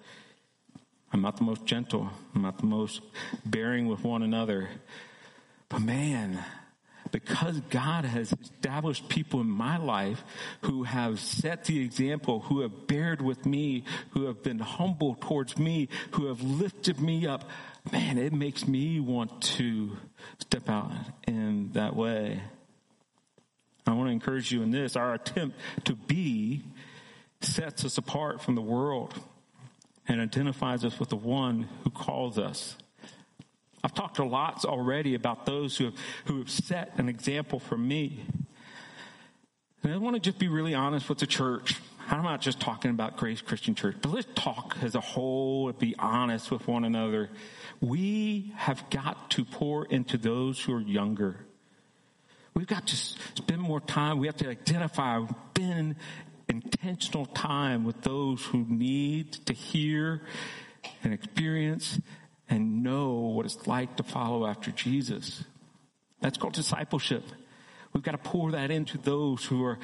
I'm 1.13 1.21
not 1.21 1.37
the 1.37 1.45
most 1.45 1.65
gentle. 1.65 2.09
I'm 2.35 2.41
not 2.41 2.57
the 2.57 2.65
most 2.65 3.01
bearing 3.45 3.87
with 3.87 4.03
one 4.03 4.21
another. 4.21 4.69
But 5.69 5.81
man, 5.81 6.43
because 7.11 7.59
God 7.69 8.05
has 8.05 8.33
established 8.33 9.07
people 9.09 9.41
in 9.41 9.49
my 9.49 9.77
life 9.77 10.23
who 10.61 10.83
have 10.83 11.19
set 11.19 11.65
the 11.65 11.81
example, 11.83 12.41
who 12.41 12.61
have 12.61 12.87
bared 12.87 13.21
with 13.21 13.45
me, 13.45 13.83
who 14.11 14.25
have 14.25 14.43
been 14.43 14.59
humble 14.59 15.15
towards 15.21 15.57
me, 15.57 15.89
who 16.11 16.27
have 16.27 16.41
lifted 16.41 16.99
me 16.99 17.27
up, 17.27 17.49
man, 17.91 18.17
it 18.17 18.33
makes 18.33 18.67
me 18.67 18.99
want 18.99 19.41
to 19.41 19.97
step 20.39 20.69
out 20.69 20.91
in 21.27 21.71
that 21.73 21.95
way. 21.95 22.41
I 23.87 23.93
want 23.93 24.07
to 24.09 24.13
encourage 24.13 24.51
you 24.51 24.61
in 24.61 24.71
this. 24.71 24.95
Our 24.95 25.13
attempt 25.15 25.57
to 25.85 25.95
be 25.95 26.63
sets 27.41 27.85
us 27.85 27.97
apart 27.97 28.41
from 28.41 28.55
the 28.55 28.61
world 28.61 29.13
and 30.07 30.21
identifies 30.21 30.83
us 30.83 30.99
with 30.99 31.09
the 31.09 31.15
one 31.15 31.67
who 31.83 31.89
calls 31.89 32.37
us. 32.37 32.75
I've 33.83 33.93
talked 33.93 34.19
a 34.19 34.25
lot 34.25 34.65
already 34.65 35.15
about 35.15 35.45
those 35.45 35.77
who 35.77 35.85
have, 35.85 35.93
who 36.25 36.39
have 36.39 36.49
set 36.49 36.93
an 36.97 37.09
example 37.09 37.59
for 37.59 37.77
me. 37.77 38.25
And 39.83 39.93
I 39.93 39.97
want 39.97 40.15
to 40.15 40.19
just 40.19 40.37
be 40.37 40.47
really 40.47 40.75
honest 40.75 41.07
with 41.07 41.19
the 41.19 41.27
church. 41.27 41.75
I'm 42.09 42.23
not 42.23 42.41
just 42.41 42.59
talking 42.59 42.91
about 42.91 43.17
Grace 43.17 43.41
Christian 43.41 43.75
Church, 43.75 43.95
but 44.01 44.11
let's 44.11 44.27
talk 44.35 44.77
as 44.81 44.95
a 44.95 44.99
whole, 44.99 45.69
and 45.69 45.77
be 45.77 45.95
honest 45.97 46.51
with 46.51 46.67
one 46.67 46.83
another. 46.83 47.29
We 47.79 48.51
have 48.55 48.89
got 48.89 49.29
to 49.31 49.45
pour 49.45 49.85
into 49.85 50.17
those 50.17 50.59
who 50.59 50.73
are 50.73 50.81
younger. 50.81 51.37
We've 52.55 52.67
got 52.67 52.87
to 52.87 52.95
spend 52.95 53.61
more 53.61 53.79
time. 53.79 54.17
We 54.17 54.27
have 54.27 54.37
to 54.37 54.49
identify, 54.49 55.23
spend 55.51 55.95
intentional 56.49 57.27
time 57.27 57.85
with 57.85 58.01
those 58.01 58.43
who 58.43 58.65
need 58.67 59.33
to 59.45 59.53
hear 59.53 60.23
and 61.03 61.13
experience 61.13 61.99
and 62.49 62.83
know 62.83 63.11
what 63.11 63.45
it's 63.45 63.67
like 63.67 63.95
to 63.97 64.03
follow 64.03 64.45
after 64.45 64.71
Jesus. 64.71 65.43
That's 66.21 66.37
called 66.37 66.53
discipleship. 66.53 67.23
We've 67.93 68.03
got 68.03 68.11
to 68.11 68.17
pour 68.17 68.51
that 68.51 68.71
into 68.71 68.97
those 68.97 69.45
who 69.45 69.63
are, 69.63 69.79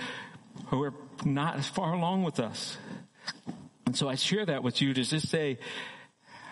who 0.67 0.83
are 0.83 0.93
not 1.23 1.57
as 1.57 1.67
far 1.67 1.93
along 1.93 2.23
with 2.23 2.39
us. 2.39 2.77
And 3.85 3.95
so 3.95 4.09
I 4.09 4.15
share 4.15 4.45
that 4.45 4.63
with 4.63 4.81
you 4.81 4.93
to 4.93 5.03
just 5.03 5.29
say, 5.29 5.59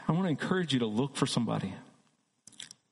I 0.08 0.12
want 0.12 0.26
to 0.26 0.30
encourage 0.30 0.74
you 0.74 0.80
to 0.80 0.86
look 0.86 1.16
for 1.16 1.26
somebody 1.26 1.74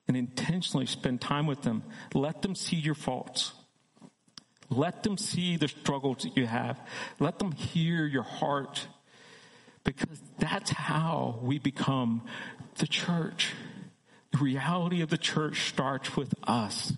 and 0.08 0.18
intentionally 0.18 0.86
spend 0.86 1.22
time 1.22 1.46
with 1.46 1.62
them. 1.62 1.84
Let 2.14 2.42
them 2.42 2.56
see 2.56 2.76
your 2.76 2.96
faults. 2.96 3.54
Let 4.70 5.04
them 5.04 5.18
see 5.18 5.58
the 5.58 5.68
struggles 5.68 6.24
that 6.24 6.38
you 6.38 6.48
have. 6.48 6.80
Let 7.20 7.40
them 7.40 7.52
hear 7.52 8.06
your 8.06 8.24
heart 8.24 8.88
because 9.84 10.22
that's 10.40 10.72
how 10.72 11.40
we 11.42 11.60
become 11.60 12.24
the 12.76 12.88
church. 12.88 13.54
The 14.32 14.38
reality 14.38 15.02
of 15.02 15.10
the 15.10 15.18
church 15.18 15.70
starts 15.70 16.16
with 16.16 16.34
us. 16.44 16.94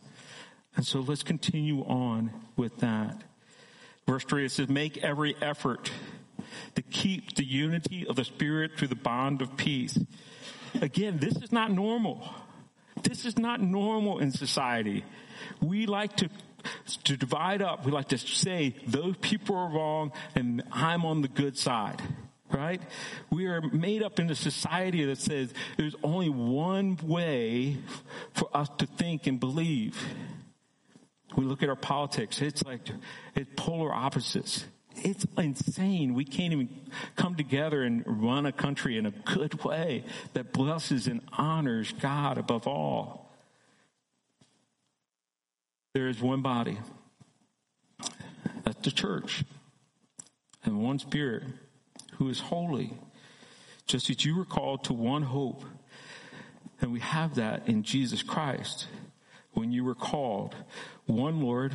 And 0.76 0.86
so 0.86 1.00
let's 1.00 1.24
continue 1.24 1.82
on 1.84 2.32
with 2.56 2.78
that. 2.78 3.22
Verse 4.08 4.24
3 4.24 4.46
it 4.46 4.52
says, 4.52 4.70
Make 4.70 4.98
every 4.98 5.36
effort 5.42 5.92
to 6.76 6.82
keep 6.82 7.36
the 7.36 7.46
unity 7.46 8.06
of 8.08 8.16
the 8.16 8.26
Spirit 8.26 8.72
through 8.78 8.90
the 8.90 8.96
bond 8.96 9.42
of 9.42 9.56
peace. 9.56 9.98
Again, 10.82 11.20
this 11.20 11.36
is 11.38 11.52
not 11.52 11.72
normal. 11.72 12.28
This 13.04 13.26
is 13.26 13.38
not 13.38 13.62
normal 13.62 14.20
in 14.20 14.32
society. 14.32 15.04
We 15.62 15.86
like 15.86 16.16
to 16.18 16.30
to 17.04 17.18
divide 17.18 17.62
up. 17.62 17.86
We 17.86 17.92
like 17.92 18.10
to 18.10 18.18
say 18.18 18.76
those 18.88 19.18
people 19.18 19.56
are 19.56 19.70
wrong 19.70 20.12
and 20.36 20.64
I'm 20.72 21.06
on 21.06 21.22
the 21.22 21.28
good 21.28 21.58
side. 21.58 22.02
Right? 22.52 22.82
We 23.32 23.48
are 23.48 23.62
made 23.62 24.04
up 24.04 24.20
in 24.20 24.30
a 24.30 24.36
society 24.36 25.06
that 25.06 25.18
says 25.18 25.54
there's 25.78 25.96
only 26.04 26.30
one 26.30 26.98
way 27.02 27.78
for 28.34 28.48
us 28.54 28.70
to 28.78 28.86
think 28.86 29.26
and 29.28 29.40
believe. 29.40 30.00
We 31.36 31.46
look 31.46 31.64
at 31.64 31.70
our 31.70 31.76
politics. 31.76 32.42
It's 32.42 32.64
like, 32.64 32.82
it's 33.34 33.50
polar 33.56 33.92
opposites. 33.92 34.66
It's 34.98 35.26
insane. 35.38 36.14
We 36.14 36.26
can't 36.26 36.54
even 36.54 36.70
come 37.16 37.36
together 37.36 37.82
and 37.82 38.04
run 38.06 38.46
a 38.46 38.52
country 38.52 38.98
in 38.98 39.08
a 39.08 39.12
good 39.12 39.64
way 39.64 40.04
that 40.34 40.54
blesses 40.54 41.08
and 41.08 41.22
honors 41.32 41.92
God 41.94 42.38
above 42.38 42.68
all. 42.68 43.32
There 45.94 46.08
is 46.08 46.22
one 46.22 46.42
body. 46.42 46.78
That's 48.64 48.82
the 48.82 48.92
church. 48.92 49.44
And 50.64 50.82
one 50.82 51.00
spirit 51.00 51.44
who 52.18 52.30
is 52.30 52.40
holy. 52.40 52.94
Just 53.86 54.10
as 54.10 54.24
you 54.24 54.36
were 54.36 54.46
called 54.46 54.86
to 54.86 54.94
one 54.94 55.24
hope. 55.24 55.64
And 56.82 56.92
we 56.92 57.00
have 57.00 57.36
that 57.36 57.68
in 57.68 57.84
Jesus 57.84 58.24
Christ. 58.24 58.88
When 59.54 59.72
you 59.72 59.84
were 59.84 59.96
called, 59.96 60.56
one 61.06 61.42
Lord 61.42 61.74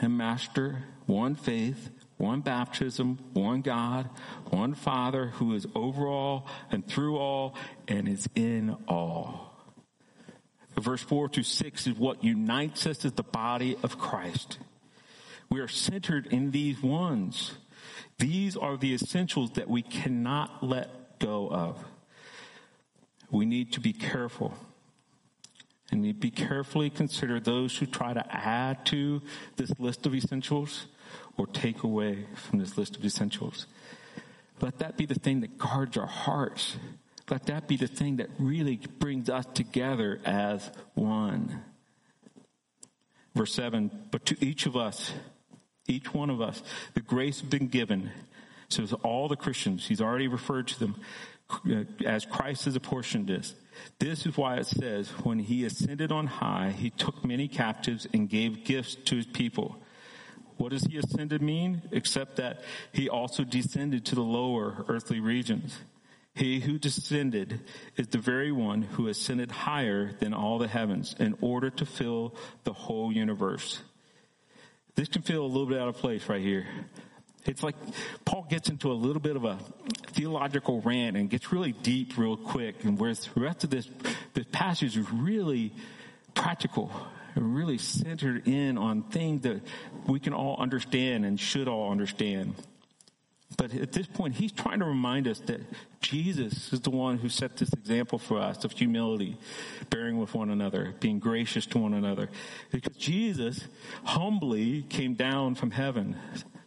and 0.00 0.16
Master, 0.16 0.84
one 1.06 1.34
faith, 1.34 1.90
one 2.16 2.40
baptism, 2.40 3.18
one 3.32 3.62
God, 3.62 4.08
one 4.50 4.74
Father 4.74 5.26
who 5.26 5.54
is 5.54 5.66
over 5.74 6.06
all 6.06 6.46
and 6.70 6.86
through 6.86 7.16
all 7.18 7.54
and 7.88 8.08
is 8.08 8.28
in 8.34 8.76
all. 8.88 9.52
Verse 10.78 11.02
4 11.02 11.28
to 11.30 11.42
6 11.42 11.86
is 11.86 11.98
what 11.98 12.24
unites 12.24 12.86
us 12.86 13.04
as 13.04 13.12
the 13.12 13.22
body 13.22 13.76
of 13.82 13.98
Christ. 13.98 14.58
We 15.50 15.60
are 15.60 15.68
centered 15.68 16.26
in 16.28 16.50
these 16.50 16.82
ones. 16.82 17.52
These 18.22 18.56
are 18.56 18.76
the 18.76 18.94
essentials 18.94 19.50
that 19.54 19.68
we 19.68 19.82
cannot 19.82 20.62
let 20.62 21.18
go 21.18 21.48
of. 21.50 21.84
We 23.32 23.46
need 23.46 23.72
to 23.72 23.80
be 23.80 23.92
careful 23.92 24.54
and 25.90 26.02
need 26.02 26.20
be 26.20 26.30
carefully 26.30 26.88
consider 26.88 27.40
those 27.40 27.76
who 27.76 27.86
try 27.86 28.14
to 28.14 28.24
add 28.32 28.86
to 28.86 29.22
this 29.56 29.72
list 29.80 30.06
of 30.06 30.14
essentials 30.14 30.86
or 31.36 31.48
take 31.48 31.82
away 31.82 32.26
from 32.36 32.60
this 32.60 32.78
list 32.78 32.96
of 32.96 33.04
essentials. 33.04 33.66
Let 34.60 34.78
that 34.78 34.96
be 34.96 35.04
the 35.04 35.16
thing 35.18 35.40
that 35.40 35.58
guards 35.58 35.96
our 35.96 36.06
hearts. 36.06 36.76
Let 37.28 37.46
that 37.46 37.66
be 37.66 37.76
the 37.76 37.88
thing 37.88 38.18
that 38.18 38.30
really 38.38 38.76
brings 39.00 39.30
us 39.30 39.46
together 39.52 40.20
as 40.24 40.70
one. 40.94 41.64
Verse 43.34 43.52
7 43.52 43.90
But 44.12 44.26
to 44.26 44.36
each 44.44 44.66
of 44.66 44.76
us, 44.76 45.12
each 45.86 46.12
one 46.14 46.30
of 46.30 46.40
us, 46.40 46.62
the 46.94 47.00
grace 47.00 47.40
has 47.40 47.48
been 47.48 47.68
given. 47.68 48.10
So 48.68 48.84
all 49.02 49.28
the 49.28 49.36
Christians, 49.36 49.86
he's 49.86 50.00
already 50.00 50.28
referred 50.28 50.68
to 50.68 50.80
them 50.80 50.96
uh, 51.50 51.84
as 52.06 52.24
Christ 52.24 52.64
has 52.64 52.76
apportioned 52.76 53.26
this. 53.26 53.54
This 53.98 54.26
is 54.26 54.36
why 54.36 54.56
it 54.56 54.66
says, 54.66 55.10
when 55.24 55.38
he 55.38 55.64
ascended 55.64 56.10
on 56.12 56.26
high, 56.26 56.74
he 56.76 56.90
took 56.90 57.24
many 57.24 57.48
captives 57.48 58.06
and 58.12 58.28
gave 58.28 58.64
gifts 58.64 58.94
to 59.06 59.16
his 59.16 59.26
people. 59.26 59.76
What 60.56 60.70
does 60.70 60.84
he 60.84 60.96
ascended 60.98 61.42
mean? 61.42 61.82
Except 61.90 62.36
that 62.36 62.62
he 62.92 63.08
also 63.08 63.44
descended 63.44 64.06
to 64.06 64.14
the 64.14 64.22
lower 64.22 64.84
earthly 64.88 65.20
regions. 65.20 65.76
He 66.34 66.60
who 66.60 66.78
descended 66.78 67.60
is 67.96 68.08
the 68.08 68.18
very 68.18 68.52
one 68.52 68.82
who 68.82 69.08
ascended 69.08 69.50
higher 69.50 70.12
than 70.18 70.32
all 70.32 70.58
the 70.58 70.68
heavens 70.68 71.14
in 71.18 71.36
order 71.40 71.68
to 71.70 71.84
fill 71.84 72.34
the 72.64 72.72
whole 72.72 73.12
universe. 73.12 73.82
This 74.94 75.08
can 75.08 75.22
feel 75.22 75.44
a 75.44 75.46
little 75.46 75.66
bit 75.66 75.80
out 75.80 75.88
of 75.88 75.96
place 75.96 76.28
right 76.28 76.40
here. 76.40 76.66
It's 77.44 77.62
like 77.62 77.74
Paul 78.24 78.46
gets 78.48 78.68
into 78.68 78.92
a 78.92 78.94
little 78.94 79.20
bit 79.20 79.36
of 79.36 79.44
a 79.44 79.58
theological 80.08 80.80
rant 80.80 81.16
and 81.16 81.28
gets 81.28 81.52
really 81.52 81.72
deep 81.72 82.16
real 82.16 82.36
quick. 82.36 82.84
And 82.84 82.98
whereas 82.98 83.28
the 83.34 83.40
rest 83.40 83.64
of 83.64 83.70
this, 83.70 83.88
this 84.34 84.46
passage 84.52 84.96
is 84.96 85.10
really 85.10 85.72
practical 86.34 86.92
and 87.34 87.56
really 87.56 87.78
centered 87.78 88.46
in 88.46 88.78
on 88.78 89.02
things 89.04 89.42
that 89.42 89.62
we 90.06 90.20
can 90.20 90.34
all 90.34 90.56
understand 90.58 91.24
and 91.24 91.40
should 91.40 91.68
all 91.68 91.90
understand. 91.90 92.54
But 93.56 93.74
at 93.74 93.92
this 93.92 94.06
point, 94.06 94.34
he's 94.34 94.52
trying 94.52 94.80
to 94.80 94.84
remind 94.84 95.28
us 95.28 95.40
that 95.40 95.60
Jesus 96.00 96.72
is 96.72 96.80
the 96.80 96.90
one 96.90 97.18
who 97.18 97.28
set 97.28 97.56
this 97.56 97.72
example 97.72 98.18
for 98.18 98.40
us 98.40 98.64
of 98.64 98.72
humility, 98.72 99.38
bearing 99.90 100.18
with 100.18 100.34
one 100.34 100.50
another, 100.50 100.94
being 101.00 101.18
gracious 101.18 101.66
to 101.66 101.78
one 101.78 101.94
another. 101.94 102.28
Because 102.70 102.96
Jesus 102.96 103.66
humbly 104.04 104.82
came 104.82 105.14
down 105.14 105.54
from 105.54 105.70
heaven 105.70 106.16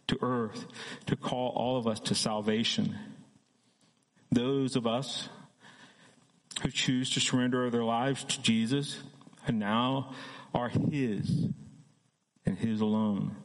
to 0.08 0.18
earth 0.22 0.66
to 1.06 1.16
call 1.16 1.50
all 1.50 1.76
of 1.76 1.86
us 1.86 2.00
to 2.00 2.14
salvation. 2.14 2.96
Those 4.30 4.76
of 4.76 4.86
us 4.86 5.28
who 6.62 6.70
choose 6.70 7.10
to 7.10 7.20
surrender 7.20 7.68
their 7.70 7.84
lives 7.84 8.24
to 8.24 8.42
Jesus 8.42 8.98
and 9.46 9.58
now 9.58 10.14
are 10.54 10.68
His 10.68 11.48
and 12.44 12.58
His 12.58 12.80
alone. 12.80 13.36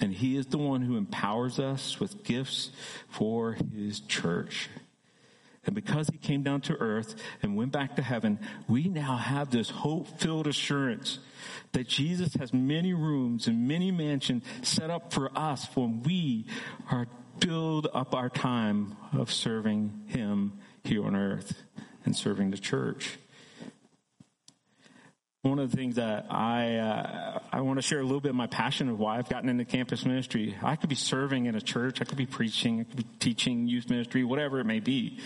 And 0.00 0.12
He 0.12 0.36
is 0.36 0.46
the 0.46 0.58
one 0.58 0.82
who 0.82 0.96
empowers 0.96 1.58
us 1.58 2.00
with 2.00 2.24
gifts 2.24 2.70
for 3.08 3.56
His 3.74 4.00
church. 4.00 4.68
And 5.66 5.74
because 5.74 6.08
He 6.08 6.16
came 6.16 6.42
down 6.42 6.62
to 6.62 6.76
earth 6.80 7.14
and 7.42 7.54
went 7.56 7.70
back 7.70 7.96
to 7.96 8.02
heaven, 8.02 8.38
we 8.66 8.88
now 8.88 9.16
have 9.16 9.50
this 9.50 9.70
hope-filled 9.70 10.46
assurance 10.46 11.18
that 11.72 11.86
Jesus 11.86 12.34
has 12.34 12.52
many 12.52 12.94
rooms 12.94 13.46
and 13.46 13.68
many 13.68 13.90
mansions 13.90 14.42
set 14.62 14.90
up 14.90 15.12
for 15.12 15.30
us 15.36 15.68
when 15.74 16.02
we 16.02 16.46
are 16.90 17.06
build 17.38 17.88
up 17.94 18.14
our 18.14 18.28
time 18.28 18.96
of 19.12 19.32
serving 19.32 20.04
Him 20.06 20.58
here 20.82 21.04
on 21.04 21.14
earth 21.14 21.62
and 22.04 22.16
serving 22.16 22.50
the 22.50 22.58
church. 22.58 23.19
One 25.42 25.58
of 25.58 25.70
the 25.70 25.76
things 25.76 25.96
that 25.96 26.26
I 26.30 26.76
uh, 26.76 27.38
I 27.50 27.62
want 27.62 27.78
to 27.78 27.82
share 27.82 28.00
a 28.00 28.02
little 28.02 28.20
bit 28.20 28.28
of 28.28 28.34
my 28.34 28.46
passion 28.46 28.90
of 28.90 28.98
why 28.98 29.16
I've 29.16 29.28
gotten 29.30 29.48
into 29.48 29.64
campus 29.64 30.04
ministry. 30.04 30.54
I 30.62 30.76
could 30.76 30.90
be 30.90 30.94
serving 30.94 31.46
in 31.46 31.54
a 31.54 31.62
church, 31.62 32.02
I 32.02 32.04
could 32.04 32.18
be 32.18 32.26
preaching, 32.26 32.80
I 32.80 32.84
could 32.84 32.96
be 32.96 33.06
teaching 33.20 33.66
youth 33.66 33.88
ministry, 33.88 34.22
whatever 34.22 34.60
it 34.60 34.66
may 34.66 34.80
be. 34.80 35.18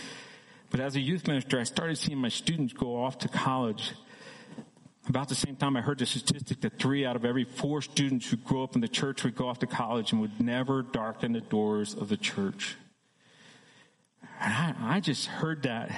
But 0.69 0.79
as 0.79 0.95
a 0.95 1.01
youth 1.01 1.27
minister, 1.27 1.59
I 1.59 1.63
started 1.63 1.97
seeing 1.97 2.17
my 2.17 2.29
students 2.29 2.71
go 2.71 3.03
off 3.03 3.17
to 3.19 3.27
college. 3.27 3.91
About 5.09 5.27
the 5.27 5.35
same 5.35 5.57
time, 5.57 5.75
I 5.75 5.81
heard 5.81 5.99
the 5.99 6.05
statistic 6.05 6.61
that 6.61 6.79
three 6.79 7.05
out 7.05 7.17
of 7.17 7.25
every 7.25 7.43
four 7.43 7.81
students 7.81 8.29
who 8.29 8.37
grow 8.37 8.63
up 8.63 8.75
in 8.75 8.81
the 8.81 8.87
church 8.87 9.23
would 9.25 9.35
go 9.35 9.49
off 9.49 9.59
to 9.59 9.67
college 9.67 10.13
and 10.13 10.21
would 10.21 10.41
never 10.41 10.81
darken 10.81 11.33
the 11.33 11.41
doors 11.41 11.93
of 11.93 12.07
the 12.07 12.17
church. 12.17 12.77
And 14.39 14.53
I, 14.53 14.95
I 14.95 14.99
just 15.01 15.27
heard 15.27 15.63
that 15.63 15.91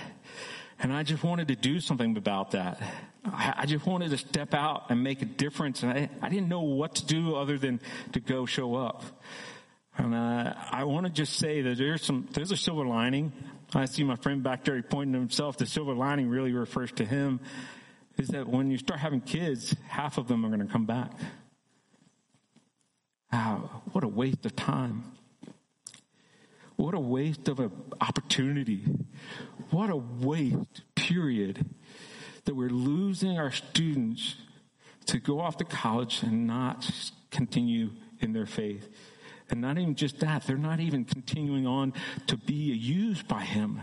and 0.79 0.93
I 0.93 1.03
just 1.03 1.23
wanted 1.23 1.47
to 1.49 1.55
do 1.55 1.79
something 1.79 2.17
about 2.17 2.51
that. 2.51 2.81
I, 3.25 3.65
just 3.65 3.85
wanted 3.85 4.11
to 4.11 4.17
step 4.17 4.53
out 4.53 4.89
and 4.89 5.03
make 5.03 5.21
a 5.21 5.25
difference. 5.25 5.83
And 5.83 5.91
I, 5.91 6.09
I 6.21 6.29
didn't 6.29 6.47
know 6.47 6.61
what 6.61 6.95
to 6.95 7.05
do 7.05 7.35
other 7.35 7.57
than 7.57 7.81
to 8.13 8.19
go 8.19 8.45
show 8.45 8.75
up. 8.75 9.03
And 9.97 10.13
uh, 10.13 10.53
I 10.71 10.83
want 10.83 11.07
to 11.07 11.11
just 11.11 11.33
say 11.33 11.61
that 11.61 11.77
there's 11.77 12.03
some, 12.03 12.27
there's 12.31 12.51
a 12.51 12.57
silver 12.57 12.85
lining. 12.85 13.33
I 13.73 13.85
see 13.85 14.03
my 14.03 14.15
friend 14.15 14.43
back 14.43 14.63
there 14.63 14.81
pointing 14.81 15.13
to 15.13 15.19
himself. 15.19 15.57
The 15.57 15.65
silver 15.65 15.93
lining 15.93 16.29
really 16.29 16.53
refers 16.53 16.91
to 16.93 17.05
him 17.05 17.39
is 18.17 18.29
that 18.29 18.47
when 18.47 18.71
you 18.71 18.77
start 18.77 18.99
having 18.99 19.21
kids, 19.21 19.75
half 19.87 20.17
of 20.17 20.27
them 20.27 20.45
are 20.45 20.49
going 20.49 20.65
to 20.65 20.71
come 20.71 20.85
back. 20.85 21.11
Wow, 23.33 23.81
what 23.91 24.03
a 24.03 24.07
waste 24.07 24.45
of 24.45 24.55
time. 24.55 25.03
What 26.77 26.93
a 26.93 26.99
waste 26.99 27.47
of 27.47 27.59
an 27.59 27.71
opportunity. 27.99 28.83
What 29.69 29.89
a 29.89 29.95
waste, 29.95 30.83
period, 30.95 31.65
that 32.45 32.55
we're 32.55 32.69
losing 32.69 33.37
our 33.37 33.51
students 33.51 34.35
to 35.07 35.19
go 35.19 35.39
off 35.39 35.57
to 35.57 35.65
college 35.65 36.23
and 36.23 36.47
not 36.47 36.89
continue 37.31 37.91
in 38.19 38.33
their 38.33 38.45
faith. 38.45 38.89
And 39.49 39.61
not 39.61 39.77
even 39.77 39.95
just 39.95 40.19
that, 40.19 40.45
they're 40.45 40.57
not 40.57 40.79
even 40.79 41.05
continuing 41.05 41.65
on 41.67 41.93
to 42.27 42.37
be 42.37 42.53
used 42.53 43.27
by 43.27 43.41
Him. 43.41 43.81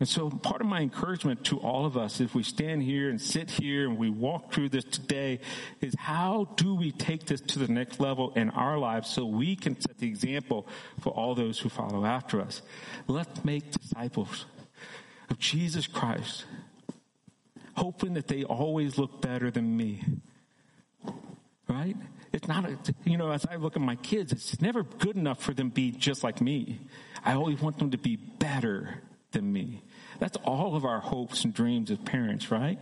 And 0.00 0.08
so 0.08 0.30
part 0.30 0.62
of 0.62 0.66
my 0.66 0.80
encouragement 0.80 1.44
to 1.44 1.58
all 1.58 1.84
of 1.84 1.98
us, 1.98 2.20
if 2.20 2.34
we 2.34 2.42
stand 2.42 2.82
here 2.82 3.10
and 3.10 3.20
sit 3.20 3.50
here 3.50 3.86
and 3.86 3.98
we 3.98 4.08
walk 4.08 4.50
through 4.50 4.70
this 4.70 4.84
today, 4.84 5.40
is 5.82 5.94
how 5.98 6.48
do 6.56 6.74
we 6.74 6.90
take 6.90 7.26
this 7.26 7.42
to 7.42 7.58
the 7.58 7.68
next 7.68 8.00
level 8.00 8.32
in 8.34 8.48
our 8.50 8.78
lives 8.78 9.10
so 9.10 9.26
we 9.26 9.54
can 9.54 9.78
set 9.78 9.98
the 9.98 10.08
example 10.08 10.66
for 11.00 11.10
all 11.10 11.34
those 11.34 11.58
who 11.58 11.68
follow 11.68 12.06
after 12.06 12.40
us? 12.40 12.62
Let's 13.08 13.44
make 13.44 13.72
disciples 13.72 14.46
of 15.28 15.38
Jesus 15.38 15.86
Christ, 15.86 16.46
hoping 17.74 18.14
that 18.14 18.26
they 18.26 18.42
always 18.42 18.96
look 18.96 19.20
better 19.20 19.50
than 19.50 19.76
me. 19.76 20.02
Right? 21.68 21.96
It's 22.32 22.48
not, 22.48 22.64
a, 22.64 22.78
you 23.04 23.18
know, 23.18 23.32
as 23.32 23.44
I 23.44 23.56
look 23.56 23.76
at 23.76 23.82
my 23.82 23.96
kids, 23.96 24.32
it's 24.32 24.62
never 24.62 24.82
good 24.82 25.16
enough 25.16 25.42
for 25.42 25.52
them 25.52 25.68
to 25.68 25.74
be 25.74 25.90
just 25.90 26.24
like 26.24 26.40
me. 26.40 26.80
I 27.22 27.34
always 27.34 27.60
want 27.60 27.78
them 27.78 27.90
to 27.90 27.98
be 27.98 28.16
better 28.16 29.02
than 29.32 29.52
me. 29.52 29.82
That's 30.18 30.36
all 30.44 30.76
of 30.76 30.84
our 30.84 31.00
hopes 31.00 31.44
and 31.44 31.54
dreams 31.54 31.90
as 31.90 31.98
parents, 31.98 32.50
right? 32.50 32.78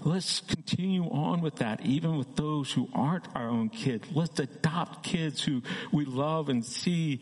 Let's 0.00 0.40
continue 0.40 1.04
on 1.10 1.40
with 1.40 1.56
that, 1.56 1.84
even 1.86 2.18
with 2.18 2.36
those 2.36 2.70
who 2.70 2.88
aren't 2.92 3.26
our 3.34 3.48
own 3.48 3.70
kids. 3.70 4.06
Let's 4.12 4.38
adopt 4.38 5.02
kids 5.02 5.42
who 5.42 5.62
we 5.92 6.04
love 6.04 6.48
and 6.48 6.64
see, 6.64 7.20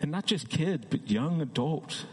and 0.00 0.10
not 0.10 0.26
just 0.26 0.48
kids, 0.48 0.84
but 0.90 1.10
young 1.10 1.40
adults 1.40 2.04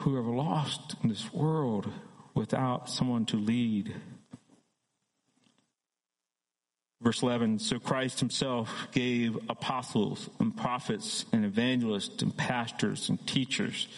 who 0.00 0.16
are 0.16 0.22
lost 0.22 0.96
in 1.02 1.08
this 1.08 1.32
world 1.32 1.90
without 2.34 2.88
someone 2.88 3.26
to 3.26 3.36
lead. 3.36 3.94
Verse 7.02 7.22
11, 7.22 7.60
so 7.60 7.78
Christ 7.78 8.20
himself 8.20 8.88
gave 8.92 9.36
apostles 9.48 10.28
and 10.38 10.54
prophets 10.54 11.24
and 11.32 11.44
evangelists 11.44 12.22
and 12.22 12.36
pastors 12.36 13.08
and 13.08 13.24
teachers 13.26 13.88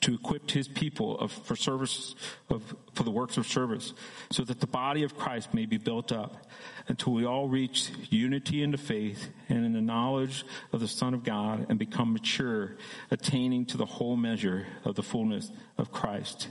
to 0.00 0.14
equip 0.14 0.50
his 0.50 0.68
people 0.68 1.18
of, 1.18 1.32
for 1.32 1.56
service 1.56 2.14
of, 2.48 2.74
for 2.94 3.02
the 3.02 3.10
works 3.10 3.36
of 3.36 3.46
service 3.46 3.92
so 4.30 4.42
that 4.44 4.60
the 4.60 4.66
body 4.66 5.02
of 5.02 5.16
Christ 5.16 5.54
may 5.54 5.66
be 5.66 5.76
built 5.76 6.12
up 6.12 6.46
until 6.88 7.12
we 7.12 7.24
all 7.24 7.48
reach 7.48 7.90
unity 8.10 8.62
in 8.62 8.70
the 8.70 8.78
faith 8.78 9.30
and 9.48 9.64
in 9.64 9.72
the 9.72 9.80
knowledge 9.80 10.44
of 10.72 10.80
the 10.80 10.88
Son 10.88 11.14
of 11.14 11.24
God 11.24 11.66
and 11.68 11.78
become 11.78 12.12
mature, 12.12 12.76
attaining 13.10 13.66
to 13.66 13.76
the 13.76 13.86
whole 13.86 14.16
measure 14.16 14.66
of 14.84 14.94
the 14.94 15.02
fullness 15.02 15.50
of 15.78 15.92
Christ. 15.92 16.48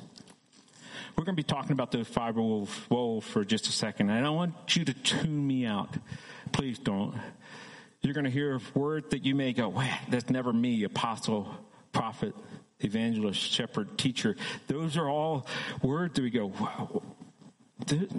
We're 1.16 1.26
going 1.26 1.36
to 1.36 1.40
be 1.40 1.48
talking 1.48 1.74
about 1.74 1.92
the 1.92 2.04
fivefold 2.04 3.24
for 3.24 3.46
just 3.46 3.68
a 3.68 3.72
second. 3.72 4.10
And 4.10 4.18
I 4.18 4.22
don't 4.22 4.36
want 4.36 4.76
you 4.76 4.86
to 4.86 4.94
tune 4.94 5.46
me 5.46 5.66
out. 5.66 5.96
Please 6.52 6.80
don't. 6.80 7.16
You're 8.02 8.16
going 8.16 8.26
to 8.26 8.32
hear 8.32 8.56
a 8.56 8.80
word 8.80 9.12
that 9.12 9.24
you 9.24 9.36
may 9.36 9.54
go, 9.54 9.70
"Wait, 9.70 9.92
that's 10.10 10.30
never 10.30 10.52
me, 10.52 10.84
apostle, 10.84 11.56
prophet, 11.94 12.36
evangelist, 12.84 13.40
shepherd, 13.40 13.98
teacher. 13.98 14.36
Those 14.68 14.98
are 14.98 15.10
all 15.10 15.48
words 15.82 16.16
that 16.16 16.22
we 16.22 16.30
go, 16.30 16.48
wow, 16.48 17.02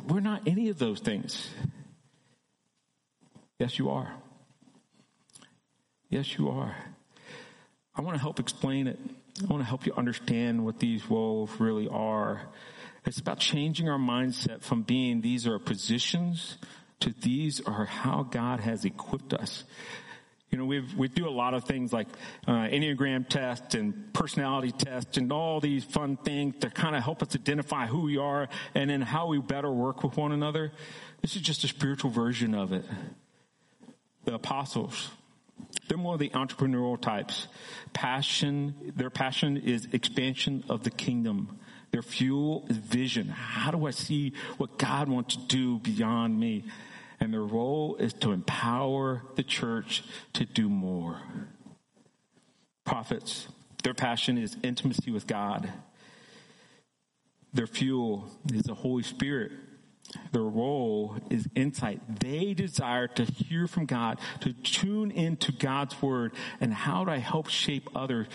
we're 0.08 0.20
not 0.20 0.42
any 0.46 0.68
of 0.68 0.78
those 0.78 1.00
things. 1.00 1.48
Yes, 3.58 3.78
you 3.78 3.90
are. 3.90 4.12
Yes, 6.08 6.36
you 6.38 6.48
are. 6.48 6.76
I 7.94 8.00
want 8.02 8.16
to 8.16 8.20
help 8.20 8.40
explain 8.40 8.86
it. 8.86 8.98
I 9.42 9.46
want 9.46 9.62
to 9.62 9.68
help 9.68 9.86
you 9.86 9.92
understand 9.96 10.64
what 10.64 10.78
these 10.78 11.08
roles 11.10 11.50
really 11.58 11.88
are. 11.88 12.42
It's 13.06 13.18
about 13.18 13.38
changing 13.38 13.88
our 13.88 13.98
mindset 13.98 14.62
from 14.62 14.82
being 14.82 15.20
these 15.20 15.46
are 15.46 15.58
positions 15.58 16.56
to 17.00 17.14
these 17.20 17.60
are 17.60 17.84
how 17.84 18.22
God 18.22 18.60
has 18.60 18.84
equipped 18.84 19.34
us. 19.34 19.64
You 20.54 20.58
know, 20.60 20.66
we 20.66 20.84
we 20.96 21.08
do 21.08 21.26
a 21.26 21.34
lot 21.34 21.52
of 21.52 21.64
things 21.64 21.92
like 21.92 22.06
uh, 22.46 22.52
Enneagram 22.52 23.28
tests 23.28 23.74
and 23.74 24.14
personality 24.14 24.70
tests 24.70 25.16
and 25.16 25.32
all 25.32 25.58
these 25.58 25.82
fun 25.82 26.16
things 26.16 26.54
to 26.60 26.70
kind 26.70 26.94
of 26.94 27.02
help 27.02 27.24
us 27.24 27.34
identify 27.34 27.86
who 27.86 28.02
we 28.02 28.18
are 28.18 28.48
and 28.72 28.88
then 28.88 29.00
how 29.02 29.26
we 29.26 29.38
better 29.38 29.72
work 29.72 30.04
with 30.04 30.16
one 30.16 30.30
another. 30.30 30.70
This 31.22 31.34
is 31.34 31.42
just 31.42 31.64
a 31.64 31.66
spiritual 31.66 32.12
version 32.12 32.54
of 32.54 32.72
it. 32.72 32.84
The 34.26 34.34
apostles, 34.34 35.10
they're 35.88 35.98
more 35.98 36.18
the 36.18 36.30
entrepreneurial 36.30 37.00
types. 37.00 37.48
Passion, 37.92 38.92
their 38.94 39.10
passion 39.10 39.56
is 39.56 39.88
expansion 39.90 40.62
of 40.68 40.84
the 40.84 40.90
kingdom. 40.90 41.58
Their 41.90 42.02
fuel 42.02 42.64
is 42.70 42.76
vision. 42.76 43.26
How 43.26 43.72
do 43.72 43.88
I 43.88 43.90
see 43.90 44.34
what 44.58 44.78
God 44.78 45.08
wants 45.08 45.34
to 45.34 45.42
do 45.48 45.80
beyond 45.80 46.38
me? 46.38 46.66
And 47.24 47.32
their 47.32 47.40
role 47.40 47.96
is 47.96 48.12
to 48.12 48.32
empower 48.32 49.22
the 49.34 49.42
church 49.42 50.04
to 50.34 50.44
do 50.44 50.68
more. 50.68 51.22
Prophets, 52.84 53.48
their 53.82 53.94
passion 53.94 54.36
is 54.36 54.58
intimacy 54.62 55.10
with 55.10 55.26
God. 55.26 55.72
Their 57.54 57.66
fuel 57.66 58.28
is 58.52 58.64
the 58.64 58.74
Holy 58.74 59.02
Spirit. 59.02 59.52
Their 60.32 60.42
role 60.42 61.16
is 61.30 61.48
insight. 61.54 62.20
They 62.20 62.52
desire 62.52 63.08
to 63.08 63.24
hear 63.24 63.66
from 63.66 63.86
God, 63.86 64.20
to 64.40 64.52
tune 64.52 65.10
into 65.10 65.50
God's 65.50 66.00
word, 66.02 66.34
and 66.60 66.74
how 66.74 67.06
do 67.06 67.10
I 67.10 67.18
help 67.18 67.48
shape 67.48 67.88
others 67.94 68.26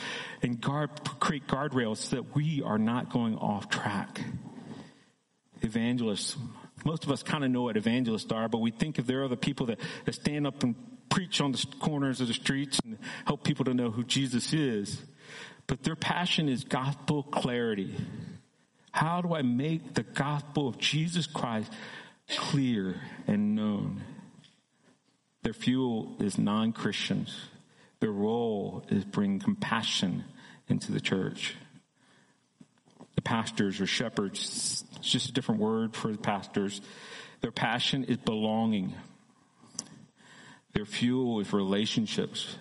and 0.42 0.60
guard, 0.60 0.90
create 1.20 1.46
guardrails 1.46 1.98
so 1.98 2.16
that 2.16 2.36
we 2.36 2.64
are 2.64 2.80
not 2.80 3.12
going 3.12 3.38
off 3.38 3.70
track. 3.70 4.20
Evangelists, 5.62 6.38
most 6.86 7.04
of 7.04 7.12
us 7.12 7.24
kind 7.24 7.44
of 7.44 7.52
know 7.52 7.64
what 7.64 7.78
evangelists 7.78 8.32
are, 8.32 8.48
but 8.48 8.60
we 8.60 8.72
think 8.72 9.00
if 9.00 9.08
there 9.08 9.24
are 9.24 9.28
the 9.28 9.38
people 9.38 9.66
that, 9.68 9.80
that 10.06 10.16
stand 10.16 10.48
up 10.48 10.64
and 10.64 10.76
preach 11.10 11.42
on 11.42 11.52
the 11.52 11.66
corners 11.80 12.22
of 12.22 12.28
the 12.28 12.34
streets 12.34 12.80
and 12.86 12.98
help 13.26 13.44
people 13.44 13.66
to 13.66 13.74
know 13.74 13.90
who 13.90 14.04
Jesus 14.04 14.54
is. 14.54 15.02
But 15.68 15.84
their 15.84 15.96
passion 15.96 16.50
is 16.50 16.64
gospel 16.64 17.24
clarity. 17.24 17.96
How 18.92 19.22
do 19.22 19.36
I 19.36 19.42
make 19.42 19.94
the 19.94 20.04
gospel 20.04 20.68
of 20.68 20.78
Jesus 20.78 21.28
Christ 21.28 21.72
clear 22.28 22.96
and 23.28 23.56
known? 23.56 24.02
Their 25.44 25.54
fuel 25.54 26.16
is 26.20 26.38
non-Christians. 26.38 27.36
Their 28.00 28.12
role 28.12 28.84
is 28.90 29.06
bring 29.06 29.40
compassion 29.40 30.24
into 30.68 30.92
the 30.92 31.00
church. 31.00 31.56
The 33.20 33.24
pastors 33.24 33.82
or 33.82 33.86
shepherds, 33.86 34.86
it's 34.96 35.10
just 35.10 35.28
a 35.28 35.34
different 35.34 35.60
word 35.60 35.94
for 35.94 36.10
the 36.10 36.18
pastors. 36.18 36.80
Their 37.42 37.52
passion 37.52 38.06
is 38.06 38.16
belonging. 38.16 38.94
Their 40.72 40.86
fuel 40.86 41.42
is 41.42 41.52
relationships. 41.52 42.56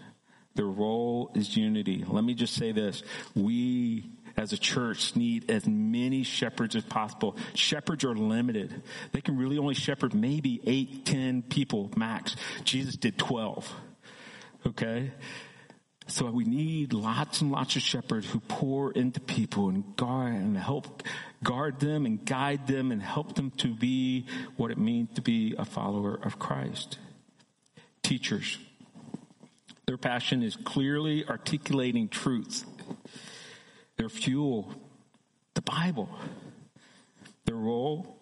Their 0.57 0.66
role 0.66 1.31
is 1.37 1.57
unity. 1.57 2.05
Let 2.05 2.25
me 2.25 2.35
just 2.35 2.55
say 2.55 2.73
this. 2.73 3.05
We 3.37 4.11
as 4.37 4.53
a 4.53 4.59
church 4.59 5.14
need 5.14 5.49
as 5.49 5.64
many 5.68 6.25
shepherds 6.25 6.75
as 6.75 6.83
possible. 6.83 7.37
Shepherds 7.55 8.03
are 8.03 8.16
limited. 8.16 8.83
They 9.12 9.21
can 9.21 9.38
really 9.38 9.59
only 9.59 9.75
shepherd 9.75 10.12
maybe 10.12 10.61
eight, 10.66 11.07
ten 11.07 11.42
people 11.42 11.92
max. 11.97 12.35
Jesus 12.64 12.97
did 12.97 13.16
12. 13.16 13.73
Okay? 14.66 15.12
So 16.09 16.31
we 16.31 16.44
need 16.44 16.94
lots 16.94 17.42
and 17.42 17.53
lots 17.53 17.77
of 17.77 17.83
shepherds 17.83 18.27
who 18.31 18.40
pour 18.40 18.92
into 18.92 19.21
people 19.21 19.68
and 19.68 19.94
guard 19.94 20.33
and 20.33 20.57
help 20.57 21.03
guard 21.44 21.81
them 21.81 22.07
and 22.07 22.25
guide 22.25 22.66
them 22.66 22.90
and 22.90 23.03
help 23.03 23.35
them 23.35 23.51
to 23.59 23.75
be 23.75 24.25
what 24.57 24.71
it 24.71 24.79
means 24.79 25.11
to 25.16 25.23
be 25.23 25.55
a 25.59 25.66
follower 25.66 26.18
of 26.23 26.38
Christ. 26.38 26.99
Teachers. 28.03 28.59
Their 29.87 29.99
passion 29.99 30.42
is 30.42 30.57
clearly 30.57 31.27
articulating 31.29 32.09
truth. 32.09 32.64
Their 33.99 34.09
fuel, 34.09 34.73
the 35.55 35.62
Bible. 35.62 36.09
Their 37.44 37.57
role, 37.57 38.18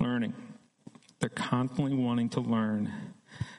learning. 0.00 0.34
They're 1.20 1.28
constantly 1.28 1.94
wanting 1.94 2.30
to 2.30 2.40
learn. 2.40 2.92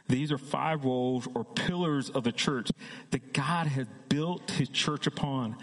These 0.08 0.32
are 0.32 0.38
five 0.38 0.86
roles 0.86 1.28
or 1.36 1.44
pillars 1.44 2.10
of 2.10 2.24
the 2.24 2.32
church 2.32 2.72
that 3.12 3.34
God 3.34 3.68
has 3.68 3.88
built 4.10 4.52
his 4.52 4.70
church 4.70 5.08
upon. 5.08 5.56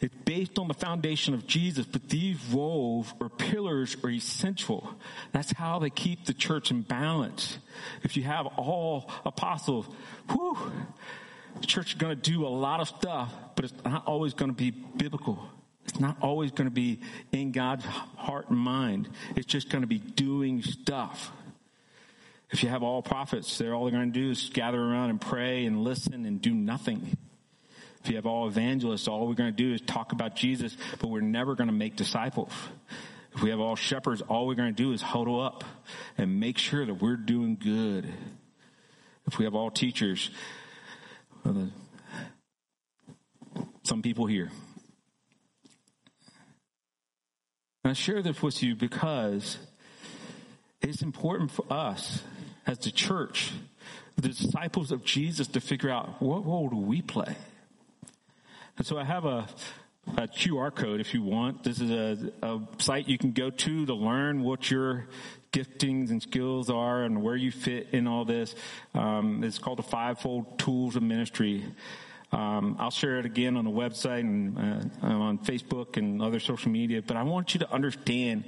It's 0.00 0.14
based 0.24 0.60
on 0.60 0.68
the 0.68 0.74
foundation 0.74 1.34
of 1.34 1.46
Jesus, 1.46 1.84
but 1.84 2.08
these 2.08 2.38
roles 2.52 3.12
or 3.20 3.28
pillars 3.28 3.96
are 4.04 4.10
essential. 4.10 4.88
That's 5.32 5.50
how 5.52 5.80
they 5.80 5.90
keep 5.90 6.24
the 6.24 6.34
church 6.34 6.70
in 6.70 6.82
balance. 6.82 7.58
If 8.04 8.16
you 8.16 8.22
have 8.22 8.46
all 8.46 9.10
apostles, 9.24 9.86
whew, 10.30 10.56
the 11.60 11.66
church 11.66 11.94
is 11.94 11.94
going 11.94 12.16
to 12.16 12.30
do 12.30 12.46
a 12.46 12.48
lot 12.48 12.78
of 12.78 12.88
stuff, 12.88 13.32
but 13.56 13.64
it's 13.64 13.84
not 13.84 14.06
always 14.06 14.34
going 14.34 14.52
to 14.52 14.56
be 14.56 14.70
biblical. 14.70 15.42
It's 15.84 15.98
not 15.98 16.18
always 16.20 16.52
going 16.52 16.68
to 16.68 16.74
be 16.74 17.00
in 17.32 17.50
God's 17.50 17.84
heart 17.84 18.50
and 18.50 18.58
mind. 18.58 19.08
It's 19.34 19.46
just 19.46 19.68
going 19.68 19.80
to 19.80 19.88
be 19.88 19.98
doing 19.98 20.62
stuff. 20.62 21.32
If 22.50 22.62
you 22.62 22.70
have 22.70 22.82
all 22.82 23.02
prophets, 23.02 23.58
they're 23.58 23.74
all 23.74 23.84
they're 23.84 23.92
going 23.92 24.12
to 24.12 24.20
do 24.20 24.30
is 24.30 24.50
gather 24.52 24.80
around 24.80 25.10
and 25.10 25.20
pray 25.20 25.66
and 25.66 25.84
listen 25.84 26.24
and 26.24 26.40
do 26.40 26.54
nothing. 26.54 27.16
If 28.02 28.10
you 28.10 28.16
have 28.16 28.26
all 28.26 28.48
evangelists, 28.48 29.06
all 29.06 29.26
we're 29.26 29.34
going 29.34 29.54
to 29.54 29.56
do 29.56 29.74
is 29.74 29.80
talk 29.82 30.12
about 30.12 30.34
Jesus, 30.34 30.76
but 30.98 31.08
we're 31.08 31.20
never 31.20 31.54
going 31.54 31.68
to 31.68 31.74
make 31.74 31.96
disciples. 31.96 32.52
If 33.34 33.42
we 33.42 33.50
have 33.50 33.60
all 33.60 33.76
shepherds, 33.76 34.22
all 34.22 34.46
we're 34.46 34.54
going 34.54 34.74
to 34.74 34.82
do 34.82 34.92
is 34.92 35.02
huddle 35.02 35.40
up 35.40 35.62
and 36.16 36.40
make 36.40 36.58
sure 36.58 36.86
that 36.86 36.94
we're 36.94 37.16
doing 37.16 37.56
good. 37.56 38.12
If 39.26 39.38
we 39.38 39.44
have 39.44 39.54
all 39.54 39.70
teachers, 39.70 40.30
some 43.82 44.02
people 44.02 44.26
here. 44.26 44.50
And 47.84 47.90
I 47.90 47.92
share 47.92 48.22
this 48.22 48.42
with 48.42 48.62
you 48.62 48.74
because 48.74 49.58
it's 50.80 51.02
important 51.02 51.50
for 51.50 51.64
us 51.70 52.22
as 52.68 52.78
the 52.78 52.90
church, 52.90 53.50
the 54.16 54.28
disciples 54.28 54.92
of 54.92 55.02
Jesus, 55.02 55.48
to 55.48 55.60
figure 55.60 55.90
out 55.90 56.20
what 56.20 56.46
role 56.46 56.68
do 56.68 56.76
we 56.76 57.00
play? 57.00 57.34
And 58.76 58.86
so 58.86 58.98
I 58.98 59.04
have 59.04 59.24
a, 59.24 59.48
a 60.18 60.28
QR 60.28 60.72
code 60.72 61.00
if 61.00 61.14
you 61.14 61.22
want. 61.22 61.64
This 61.64 61.80
is 61.80 61.90
a, 61.90 62.30
a 62.46 62.60
site 62.78 63.08
you 63.08 63.16
can 63.16 63.32
go 63.32 63.48
to 63.48 63.86
to 63.86 63.94
learn 63.94 64.42
what 64.42 64.70
your 64.70 65.08
giftings 65.50 66.10
and 66.10 66.22
skills 66.22 66.68
are 66.68 67.04
and 67.04 67.22
where 67.22 67.36
you 67.36 67.50
fit 67.50 67.88
in 67.92 68.06
all 68.06 68.26
this. 68.26 68.54
Um, 68.94 69.42
it's 69.42 69.58
called 69.58 69.78
the 69.78 69.82
Fivefold 69.82 70.58
Tools 70.58 70.94
of 70.94 71.02
Ministry. 71.02 71.64
Um, 72.32 72.76
I'll 72.78 72.90
share 72.90 73.18
it 73.18 73.24
again 73.24 73.56
on 73.56 73.64
the 73.64 73.70
website 73.70 74.20
and 74.20 74.90
uh, 75.02 75.06
on 75.06 75.38
Facebook 75.38 75.96
and 75.96 76.20
other 76.20 76.38
social 76.38 76.70
media, 76.70 77.00
but 77.00 77.16
I 77.16 77.22
want 77.22 77.54
you 77.54 77.60
to 77.60 77.72
understand 77.72 78.44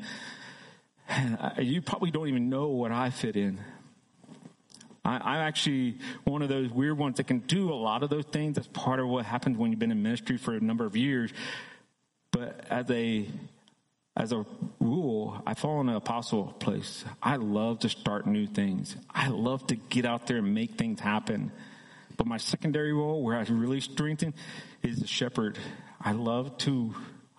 you 1.59 1.80
probably 1.80 2.11
don't 2.11 2.28
even 2.28 2.50
know 2.50 2.68
what 2.68 2.92
I 2.92 3.09
fit 3.09 3.37
in. 3.37 3.59
I, 5.05 5.37
am 5.37 5.43
actually 5.43 5.99
one 6.25 6.43
of 6.43 6.49
those 6.49 6.71
weird 6.71 6.99
ones 6.99 7.17
that 7.17 7.27
can 7.27 7.39
do 7.41 7.73
a 7.73 7.75
lot 7.75 8.03
of 8.03 8.11
those 8.11 8.27
things. 8.27 8.57
That's 8.57 8.69
part 8.69 9.01
of 9.01 9.09
what 9.09 9.25
happens 9.25 9.57
when 9.57 9.71
you've 9.71 9.79
been 9.79 9.91
in 9.91 10.03
ministry 10.03 10.37
for 10.37 10.55
a 10.55 10.61
number 10.61 10.85
of 10.85 10.97
years. 10.97 11.33
But 12.33 12.67
as 12.71 12.91
a 12.91 13.27
as 14.17 14.33
a 14.33 14.45
rule, 14.81 15.41
I 15.47 15.55
fall 15.55 15.81
in 15.81 15.87
the 15.87 15.97
apostle 15.97 16.55
place. 16.59 17.05
I 17.23 17.37
love 17.37 17.81
to 17.81 17.89
start 17.89 18.27
new 18.27 18.47
things. 18.47 18.97
I 19.09 19.29
love 19.29 19.67
to 19.69 19.77
get 19.77 20.05
out 20.05 20.27
there 20.27 20.39
and 20.39 20.53
make 20.53 20.73
things 20.73 21.01
happen. 21.01 21.53
But 22.17 22.27
my 22.27 22.37
secondary 22.37 22.93
role, 22.93 23.23
where 23.23 23.37
I 23.37 23.43
really 23.45 23.81
strengthen, 23.81 24.35
is 24.83 25.01
a 25.01 25.07
shepherd. 25.07 25.59
I 26.01 26.13
love 26.13 26.59
to 26.59 26.95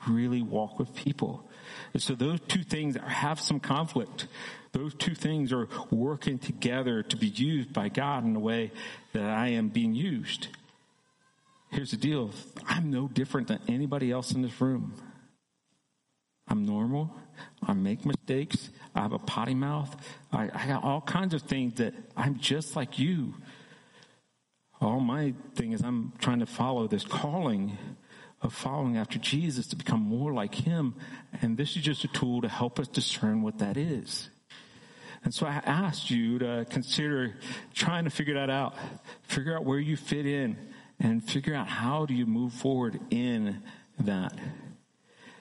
really 0.07 0.41
walk 0.41 0.79
with 0.79 0.95
people. 0.95 1.47
And 1.93 2.01
so 2.01 2.15
those 2.15 2.39
two 2.41 2.63
things 2.63 2.97
have 3.05 3.39
some 3.39 3.59
conflict. 3.59 4.27
Those 4.71 4.93
two 4.93 5.15
things 5.15 5.51
are 5.51 5.67
working 5.89 6.39
together 6.39 7.03
to 7.03 7.17
be 7.17 7.27
used 7.27 7.73
by 7.73 7.89
God 7.89 8.23
in 8.23 8.33
the 8.33 8.39
way 8.39 8.71
that 9.13 9.23
I 9.23 9.49
am 9.49 9.69
being 9.69 9.93
used. 9.93 10.47
Here's 11.71 11.91
the 11.91 11.97
deal. 11.97 12.31
I'm 12.67 12.91
no 12.91 13.07
different 13.07 13.47
than 13.47 13.59
anybody 13.67 14.11
else 14.11 14.31
in 14.31 14.41
this 14.41 14.59
room. 14.59 14.93
I'm 16.47 16.65
normal. 16.65 17.15
I 17.63 17.73
make 17.73 18.05
mistakes. 18.05 18.69
I 18.93 19.01
have 19.01 19.13
a 19.13 19.19
potty 19.19 19.55
mouth. 19.55 19.95
I, 20.33 20.49
I 20.53 20.67
got 20.67 20.83
all 20.83 20.99
kinds 21.01 21.33
of 21.33 21.43
things 21.43 21.75
that 21.75 21.93
I'm 22.17 22.39
just 22.39 22.75
like 22.75 22.99
you. 22.99 23.33
All 24.81 24.99
my 24.99 25.33
thing 25.55 25.71
is 25.71 25.81
I'm 25.81 26.11
trying 26.19 26.39
to 26.39 26.45
follow 26.45 26.87
this 26.87 27.05
calling 27.05 27.77
of 28.41 28.53
following 28.53 28.97
after 28.97 29.19
Jesus 29.19 29.67
to 29.67 29.75
become 29.75 30.01
more 30.01 30.33
like 30.33 30.55
Him. 30.55 30.95
And 31.41 31.57
this 31.57 31.75
is 31.75 31.83
just 31.83 32.03
a 32.03 32.07
tool 32.07 32.41
to 32.41 32.49
help 32.49 32.79
us 32.79 32.87
discern 32.87 33.41
what 33.41 33.59
that 33.59 33.77
is. 33.77 34.29
And 35.23 35.33
so 35.33 35.45
I 35.45 35.61
asked 35.65 36.09
you 36.09 36.39
to 36.39 36.65
consider 36.69 37.35
trying 37.73 38.05
to 38.05 38.09
figure 38.09 38.33
that 38.35 38.49
out. 38.49 38.75
Figure 39.23 39.55
out 39.55 39.65
where 39.65 39.79
you 39.79 39.95
fit 39.95 40.25
in 40.25 40.57
and 40.99 41.23
figure 41.23 41.53
out 41.53 41.67
how 41.67 42.05
do 42.05 42.13
you 42.13 42.25
move 42.25 42.53
forward 42.53 42.99
in 43.11 43.61
that. 43.99 44.33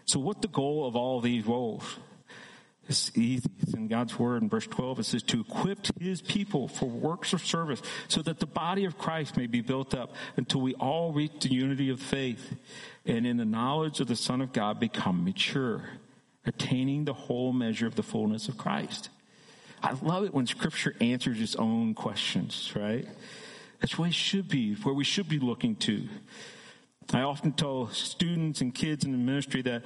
So 0.04 0.18
what's 0.18 0.40
the 0.40 0.48
goal 0.48 0.86
of 0.86 0.96
all 0.96 1.20
these 1.20 1.46
roles? 1.46 1.84
It's 2.88 3.16
easy. 3.16 3.48
It's 3.60 3.74
in 3.74 3.86
God's 3.86 4.18
word 4.18 4.42
in 4.42 4.48
verse 4.48 4.66
12. 4.66 4.98
It 5.00 5.04
says 5.04 5.22
to 5.24 5.40
equip 5.40 5.78
his 6.00 6.20
people 6.20 6.66
for 6.66 6.86
works 6.86 7.32
of 7.32 7.44
service 7.44 7.82
so 8.08 8.20
that 8.22 8.40
the 8.40 8.46
body 8.46 8.84
of 8.84 8.98
Christ 8.98 9.36
may 9.36 9.46
be 9.46 9.60
built 9.60 9.94
up 9.94 10.14
until 10.36 10.60
we 10.60 10.74
all 10.74 11.12
reach 11.12 11.32
the 11.40 11.50
unity 11.50 11.90
of 11.90 12.00
faith 12.00 12.56
and 13.06 13.26
in 13.26 13.36
the 13.36 13.44
knowledge 13.44 14.00
of 14.00 14.08
the 14.08 14.16
Son 14.16 14.40
of 14.40 14.52
God 14.52 14.80
become 14.80 15.24
mature, 15.24 15.84
attaining 16.44 17.04
the 17.04 17.12
whole 17.12 17.52
measure 17.52 17.86
of 17.86 17.94
the 17.94 18.02
fullness 18.02 18.48
of 18.48 18.58
Christ. 18.58 19.08
I 19.82 19.92
love 20.02 20.24
it 20.24 20.34
when 20.34 20.46
scripture 20.46 20.94
answers 21.00 21.40
its 21.40 21.56
own 21.56 21.94
questions, 21.94 22.72
right? 22.74 23.06
That's 23.80 23.96
where 23.98 24.08
it 24.08 24.14
should 24.14 24.48
be, 24.48 24.74
where 24.74 24.94
we 24.94 25.04
should 25.04 25.28
be 25.28 25.38
looking 25.38 25.76
to. 25.76 26.08
I 27.12 27.22
often 27.22 27.52
tell 27.52 27.88
students 27.88 28.60
and 28.60 28.74
kids 28.74 29.04
in 29.04 29.12
the 29.12 29.18
ministry 29.18 29.62
that, 29.62 29.82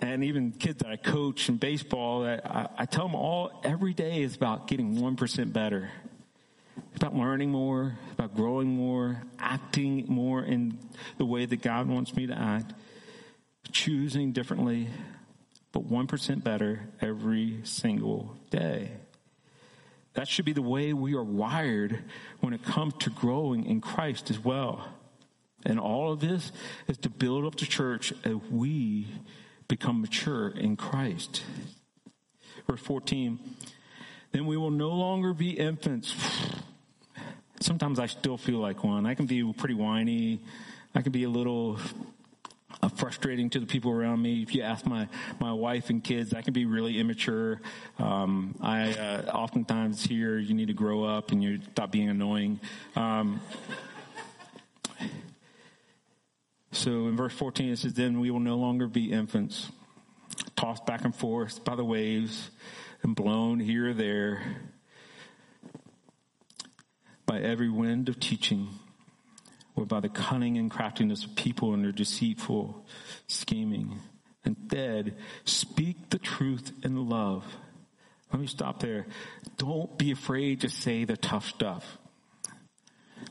and 0.00 0.24
even 0.24 0.52
kids 0.52 0.78
that 0.82 0.90
I 0.90 0.96
coach 0.96 1.48
in 1.48 1.56
baseball, 1.56 2.24
I, 2.24 2.68
I 2.76 2.84
tell 2.86 3.06
them 3.06 3.14
all 3.14 3.60
every 3.64 3.94
day 3.94 4.22
is 4.22 4.36
about 4.36 4.66
getting 4.66 4.96
1% 4.96 5.52
better. 5.52 5.90
It's 6.76 6.96
about 6.96 7.14
learning 7.14 7.50
more, 7.50 7.96
about 8.12 8.34
growing 8.34 8.68
more, 8.68 9.22
acting 9.38 10.06
more 10.08 10.42
in 10.42 10.78
the 11.18 11.24
way 11.24 11.46
that 11.46 11.62
God 11.62 11.88
wants 11.88 12.14
me 12.14 12.26
to 12.26 12.38
act, 12.38 12.72
choosing 13.72 14.32
differently, 14.32 14.88
but 15.72 15.88
1% 15.88 16.42
better 16.42 16.88
every 17.00 17.60
single 17.64 18.36
day. 18.50 18.90
That 20.14 20.28
should 20.28 20.46
be 20.46 20.54
the 20.54 20.62
way 20.62 20.94
we 20.94 21.14
are 21.14 21.22
wired 21.22 22.02
when 22.40 22.54
it 22.54 22.64
comes 22.64 22.94
to 23.00 23.10
growing 23.10 23.66
in 23.66 23.82
Christ 23.82 24.30
as 24.30 24.42
well. 24.42 24.88
And 25.64 25.78
all 25.78 26.12
of 26.12 26.20
this 26.20 26.52
is 26.88 26.96
to 26.98 27.10
build 27.10 27.44
up 27.44 27.56
the 27.56 27.66
church 27.66 28.12
as 28.24 28.36
we 28.50 29.08
become 29.68 30.00
mature 30.00 30.48
in 30.48 30.76
Christ. 30.76 31.42
Verse 32.66 32.80
14, 32.80 33.38
then 34.32 34.46
we 34.46 34.56
will 34.56 34.70
no 34.70 34.90
longer 34.90 35.32
be 35.32 35.50
infants. 35.50 36.14
sometimes 37.60 37.98
I 37.98 38.06
still 38.06 38.36
feel 38.36 38.58
like 38.58 38.84
one. 38.84 39.06
I 39.06 39.14
can 39.14 39.26
be 39.26 39.52
pretty 39.52 39.74
whiny. 39.74 40.40
I 40.94 41.02
can 41.02 41.12
be 41.12 41.24
a 41.24 41.28
little 41.28 41.78
uh, 42.82 42.88
frustrating 42.88 43.50
to 43.50 43.60
the 43.60 43.66
people 43.66 43.90
around 43.90 44.20
me. 44.20 44.42
If 44.42 44.54
you 44.54 44.62
ask 44.62 44.86
my, 44.86 45.08
my 45.40 45.52
wife 45.52 45.90
and 45.90 46.02
kids, 46.02 46.34
I 46.34 46.42
can 46.42 46.52
be 46.52 46.64
really 46.64 46.98
immature. 46.98 47.60
Um, 47.98 48.54
I 48.60 48.92
uh, 48.92 49.30
oftentimes 49.32 50.04
hear 50.04 50.38
you 50.38 50.54
need 50.54 50.68
to 50.68 50.74
grow 50.74 51.04
up 51.04 51.32
and 51.32 51.42
you 51.42 51.60
stop 51.72 51.90
being 51.90 52.08
annoying. 52.08 52.60
Um, 52.94 53.40
so 56.76 57.08
in 57.08 57.16
verse 57.16 57.32
14 57.32 57.70
it 57.70 57.78
says, 57.78 57.94
Then 57.94 58.20
we 58.20 58.30
will 58.30 58.40
no 58.40 58.56
longer 58.56 58.86
be 58.86 59.12
infants, 59.12 59.70
tossed 60.56 60.86
back 60.86 61.04
and 61.04 61.14
forth 61.14 61.64
by 61.64 61.74
the 61.74 61.84
waves 61.84 62.50
and 63.02 63.16
blown 63.16 63.60
here 63.60 63.90
or 63.90 63.94
there 63.94 64.42
by 67.24 67.40
every 67.40 67.68
wind 67.68 68.08
of 68.08 68.20
teaching 68.20 68.68
or 69.74 69.84
by 69.84 70.00
the 70.00 70.08
cunning 70.08 70.56
and 70.56 70.70
craftiness 70.70 71.24
of 71.24 71.34
people 71.34 71.74
and 71.74 71.84
their 71.84 71.92
deceitful 71.92 72.86
scheming. 73.26 74.00
Instead, 74.44 75.16
speak 75.44 76.10
the 76.10 76.18
truth 76.18 76.72
in 76.82 77.08
love. 77.08 77.44
Let 78.32 78.40
me 78.40 78.46
stop 78.46 78.80
there. 78.80 79.06
Don't 79.58 79.98
be 79.98 80.12
afraid 80.12 80.60
to 80.62 80.68
say 80.68 81.04
the 81.04 81.16
tough 81.16 81.46
stuff. 81.46 81.98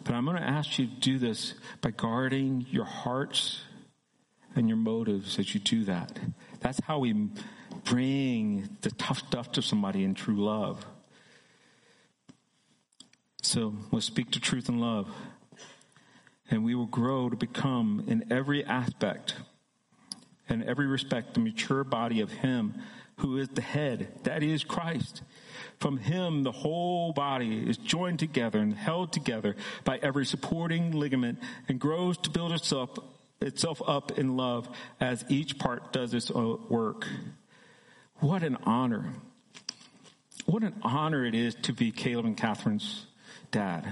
But 0.04 0.14
I'm 0.14 0.26
going 0.26 0.38
to 0.38 0.48
ask 0.48 0.78
you 0.78 0.88
to 0.88 0.94
do 0.94 1.20
this 1.20 1.54
by 1.82 1.92
guarding 1.92 2.66
your 2.70 2.86
hearts 2.86 3.62
and 4.56 4.68
your 4.68 4.78
motives 4.78 5.40
as 5.40 5.54
you 5.54 5.60
do 5.60 5.84
that. 5.86 6.18
That's 6.60 6.80
how 6.82 7.00
we 7.00 7.30
bring 7.84 8.70
the 8.82 8.92
tough 8.92 9.20
stuff 9.20 9.52
to 9.54 9.62
somebody 9.62 10.04
in 10.04 10.14
true 10.14 10.44
love. 10.44 10.86
So 13.42 13.76
let's 13.92 14.06
speak 14.06 14.32
the 14.32 14.40
truth 14.40 14.70
in 14.70 14.80
love 14.80 15.10
and 16.50 16.64
we 16.64 16.76
will 16.76 16.86
grow 16.86 17.30
to 17.30 17.36
become 17.36 18.04
in 18.08 18.32
every 18.32 18.64
aspect 18.66 19.36
in 20.48 20.64
every 20.64 20.86
respect 20.86 21.34
the 21.34 21.40
mature 21.40 21.84
body 21.84 22.22
of 22.22 22.32
him 22.32 22.76
who 23.18 23.38
is 23.38 23.50
the 23.50 23.62
head 23.62 24.08
that 24.24 24.44
is 24.44 24.64
christ 24.64 25.22
from 25.80 25.98
him 25.98 26.44
the 26.44 26.52
whole 26.52 27.14
body 27.14 27.68
is 27.68 27.78
joined 27.78 28.20
together 28.20 28.60
and 28.60 28.74
held 28.74 29.12
together 29.12 29.56
by 29.84 29.98
every 30.02 30.26
supporting 30.26 30.92
ligament 30.92 31.40
and 31.68 31.80
grows 31.80 32.18
to 32.18 32.30
build 32.30 32.52
itself 32.52 32.90
itself 33.42 33.82
up 33.86 34.18
in 34.18 34.38
love 34.38 34.68
as 35.00 35.26
each 35.30 35.60
part 35.60 35.92
does 35.92 36.14
its 36.14 36.32
work 36.32 37.06
what 38.20 38.44
an 38.44 38.58
honor 38.64 39.14
what 40.46 40.64
an 40.64 40.76
honor 40.82 41.26
it 41.26 41.36
is 41.36 41.56
to 41.56 41.74
be 41.74 41.92
caleb 41.92 42.26
and 42.26 42.38
catherine's 42.38 43.06
dad 43.52 43.86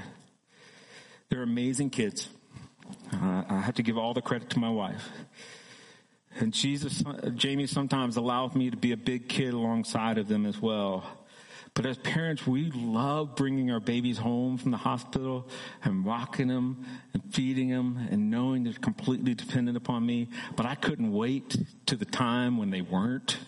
they're 1.29 1.43
amazing 1.43 1.89
kids 1.89 2.29
uh, 3.11 3.43
I 3.49 3.59
have 3.59 3.75
to 3.75 3.83
give 3.83 3.97
all 3.97 4.13
the 4.13 4.21
credit 4.21 4.49
to 4.51 4.59
my 4.59 4.69
wife. 4.69 5.09
And 6.39 6.53
Jesus, 6.53 7.03
Jamie 7.35 7.67
sometimes 7.67 8.17
allows 8.17 8.55
me 8.55 8.71
to 8.71 8.77
be 8.77 8.91
a 8.91 8.97
big 8.97 9.29
kid 9.29 9.53
alongside 9.53 10.17
of 10.17 10.27
them 10.27 10.45
as 10.45 10.59
well. 10.59 11.05
But 11.75 11.87
as 11.87 11.97
parents, 11.97 12.45
we 12.45 12.69
love 12.71 13.35
bringing 13.35 13.71
our 13.71 13.79
babies 13.79 14.19
home 14.19 14.57
from 14.57 14.69
the 14.71 14.77
hospital 14.77 15.47
and 15.83 16.05
rocking 16.05 16.47
them 16.47 16.85
and 17.13 17.33
feeding 17.33 17.69
them 17.69 18.07
and 18.11 18.29
knowing 18.29 18.63
they're 18.63 18.73
completely 18.73 19.33
dependent 19.33 19.75
upon 19.75 20.05
me. 20.05 20.29
But 20.55 20.67
I 20.67 20.75
couldn't 20.75 21.11
wait 21.11 21.57
to 21.87 21.95
the 21.95 22.05
time 22.05 22.57
when 22.57 22.69
they 22.69 22.81
weren't. 22.81 23.39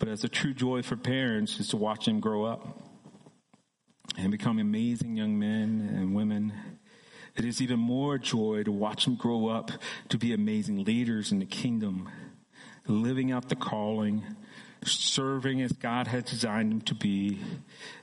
But 0.00 0.08
as 0.08 0.24
a 0.24 0.28
true 0.28 0.52
joy 0.52 0.82
for 0.82 0.96
parents 0.96 1.60
is 1.60 1.68
to 1.68 1.76
watch 1.76 2.06
them 2.06 2.18
grow 2.18 2.44
up 2.44 2.82
and 4.18 4.30
become 4.32 4.58
amazing 4.58 5.16
young 5.16 5.38
men 5.38 5.88
and 5.94 6.14
women. 6.14 6.52
It 7.36 7.44
is 7.44 7.60
even 7.60 7.80
more 7.80 8.16
joy 8.16 8.62
to 8.62 8.70
watch 8.70 9.04
them 9.04 9.16
grow 9.16 9.48
up 9.48 9.72
to 10.08 10.18
be 10.18 10.32
amazing 10.32 10.84
leaders 10.84 11.32
in 11.32 11.40
the 11.40 11.46
kingdom, 11.46 12.08
living 12.86 13.32
out 13.32 13.48
the 13.48 13.56
calling, 13.56 14.24
serving 14.84 15.60
as 15.60 15.72
God 15.72 16.06
has 16.06 16.24
designed 16.24 16.70
them 16.70 16.80
to 16.82 16.94
be, 16.94 17.40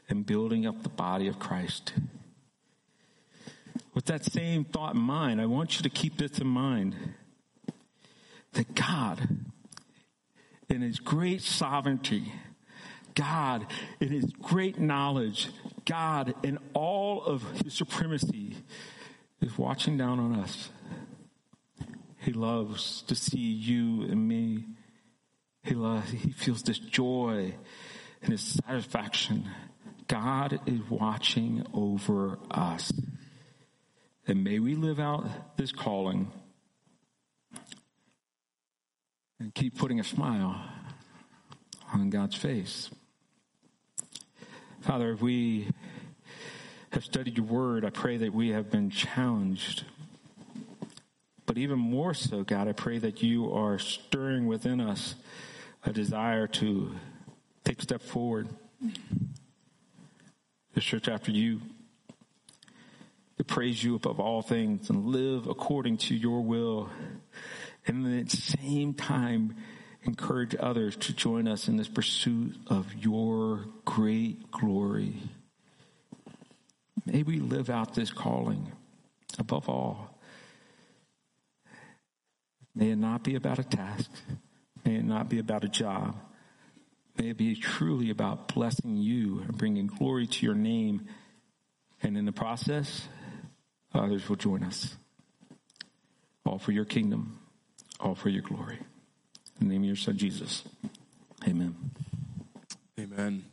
and 0.10 0.26
building 0.26 0.66
up 0.66 0.84
the 0.84 0.90
body 0.90 1.28
of 1.28 1.40
Christ. 1.40 1.94
With 3.94 4.06
that 4.06 4.26
same 4.26 4.66
thought 4.66 4.96
in 4.96 5.02
mind, 5.02 5.40
I 5.40 5.46
want 5.46 5.78
you 5.78 5.84
to 5.84 5.90
keep 5.90 6.18
this 6.18 6.40
in 6.40 6.48
mind 6.48 6.96
that 8.54 8.76
God 8.76 9.30
in 10.68 10.82
his 10.82 11.00
great 11.00 11.42
sovereignty, 11.42 12.34
God 13.16 13.66
in 14.02 14.10
his 14.10 14.26
great 14.42 14.78
knowledge, 14.80 15.50
God 15.86 16.34
in 16.44 16.58
all 16.74 17.24
of 17.24 17.44
his 17.64 17.74
supremacy 17.74 18.58
is 19.42 19.58
watching 19.58 19.98
down 19.98 20.20
on 20.20 20.36
us. 20.36 20.70
He 22.18 22.34
loves 22.34 23.02
to 23.04 23.16
see 23.16 23.40
you 23.40 24.04
and 24.04 24.28
me. 24.28 24.66
He 25.64 25.74
loves, 25.74 26.12
he 26.12 26.32
feels 26.32 26.64
this 26.64 26.80
joy 26.80 27.56
and 28.22 28.32
his 28.32 28.60
satisfaction. 28.66 29.50
God 30.08 30.60
is 30.66 30.80
watching 30.90 31.66
over 31.74 32.38
us. 32.50 32.92
And 34.28 34.44
may 34.44 34.60
we 34.60 34.76
live 34.76 35.00
out 35.00 35.58
this 35.58 35.72
calling 35.72 36.32
and 39.40 39.54
keep 39.54 39.78
putting 39.78 40.00
a 40.00 40.04
smile 40.04 40.64
on 41.94 42.10
God's 42.10 42.36
face. 42.36 42.90
Father, 44.82 45.12
if 45.12 45.22
we 45.22 45.68
have 46.92 47.04
studied 47.06 47.38
your 47.38 47.46
word, 47.46 47.86
I 47.86 47.90
pray 47.90 48.18
that 48.18 48.34
we 48.34 48.50
have 48.50 48.70
been 48.70 48.90
challenged. 48.90 49.86
But 51.46 51.58
even 51.58 51.80
more 51.80 52.14
so, 52.14 52.44
God, 52.44 52.68
I 52.68 52.74
pray 52.74 52.98
that 53.00 53.24
you 53.24 53.52
are 53.54 53.80
stirring 53.80 54.48
within 54.48 54.80
us 54.80 55.16
a 55.84 55.92
desire 55.92 56.48
to 56.48 56.94
take 57.64 57.80
a 57.80 57.84
step 57.84 58.02
forward. 58.02 58.48
The 60.74 60.82
church 60.82 61.08
after 61.08 61.32
you, 61.32 61.62
to 63.38 63.44
praise 63.44 63.84
you 63.84 63.96
above 63.96 64.20
all 64.20 64.42
things 64.42 64.90
and 64.90 65.08
live 65.08 65.48
according 65.48 65.98
to 65.98 66.16
your 66.16 66.42
will 66.42 66.90
and 67.88 68.20
at 68.20 68.30
the 68.30 68.38
same 68.38 68.94
time 68.94 69.56
encourage 70.04 70.56
others 70.60 70.96
to 70.96 71.14
join 71.14 71.48
us 71.48 71.68
in 71.68 71.78
this 71.78 71.88
pursuit 71.88 72.56
of 72.68 72.94
your 72.94 73.66
great 73.86 74.52
glory. 74.52 75.16
May 77.06 77.24
we 77.24 77.40
live 77.40 77.70
out 77.70 77.96
this 77.96 78.12
calling 78.12 78.72
above 79.40 79.70
all. 79.70 80.18
May 82.76 82.92
it 82.92 82.98
not 82.98 83.24
be 83.24 83.36
about 83.36 83.60
a 83.60 83.64
task. 83.64 84.12
May 84.86 84.96
it 84.96 85.06
not 85.06 85.30
be 85.30 85.40
about 85.40 85.64
a 85.64 85.70
job. 85.70 86.16
May 87.18 87.30
it 87.30 87.38
be 87.38 87.56
truly 87.56 88.10
about 88.10 88.54
blessing 88.54 88.98
you 88.98 89.42
and 89.42 89.58
bringing 89.58 89.88
glory 89.88 90.28
to 90.28 90.46
your 90.46 90.56
name. 90.56 91.08
And 92.02 92.18
in 92.18 92.26
the 92.26 92.32
process, 92.32 93.08
others 93.94 94.28
will 94.30 94.38
join 94.38 94.64
us. 94.64 94.96
All 96.46 96.58
for 96.58 96.72
your 96.72 96.86
kingdom 96.86 97.42
all 98.02 98.16
for 98.16 98.30
your 98.30 98.42
glory. 98.42 98.80
In 99.60 99.68
the 99.68 99.74
name 99.74 99.84
of 99.84 99.88
your 99.88 99.96
son, 99.96 100.18
Jesus. 100.18 100.64
Amen. 101.48 101.76
Amen. 103.00 103.51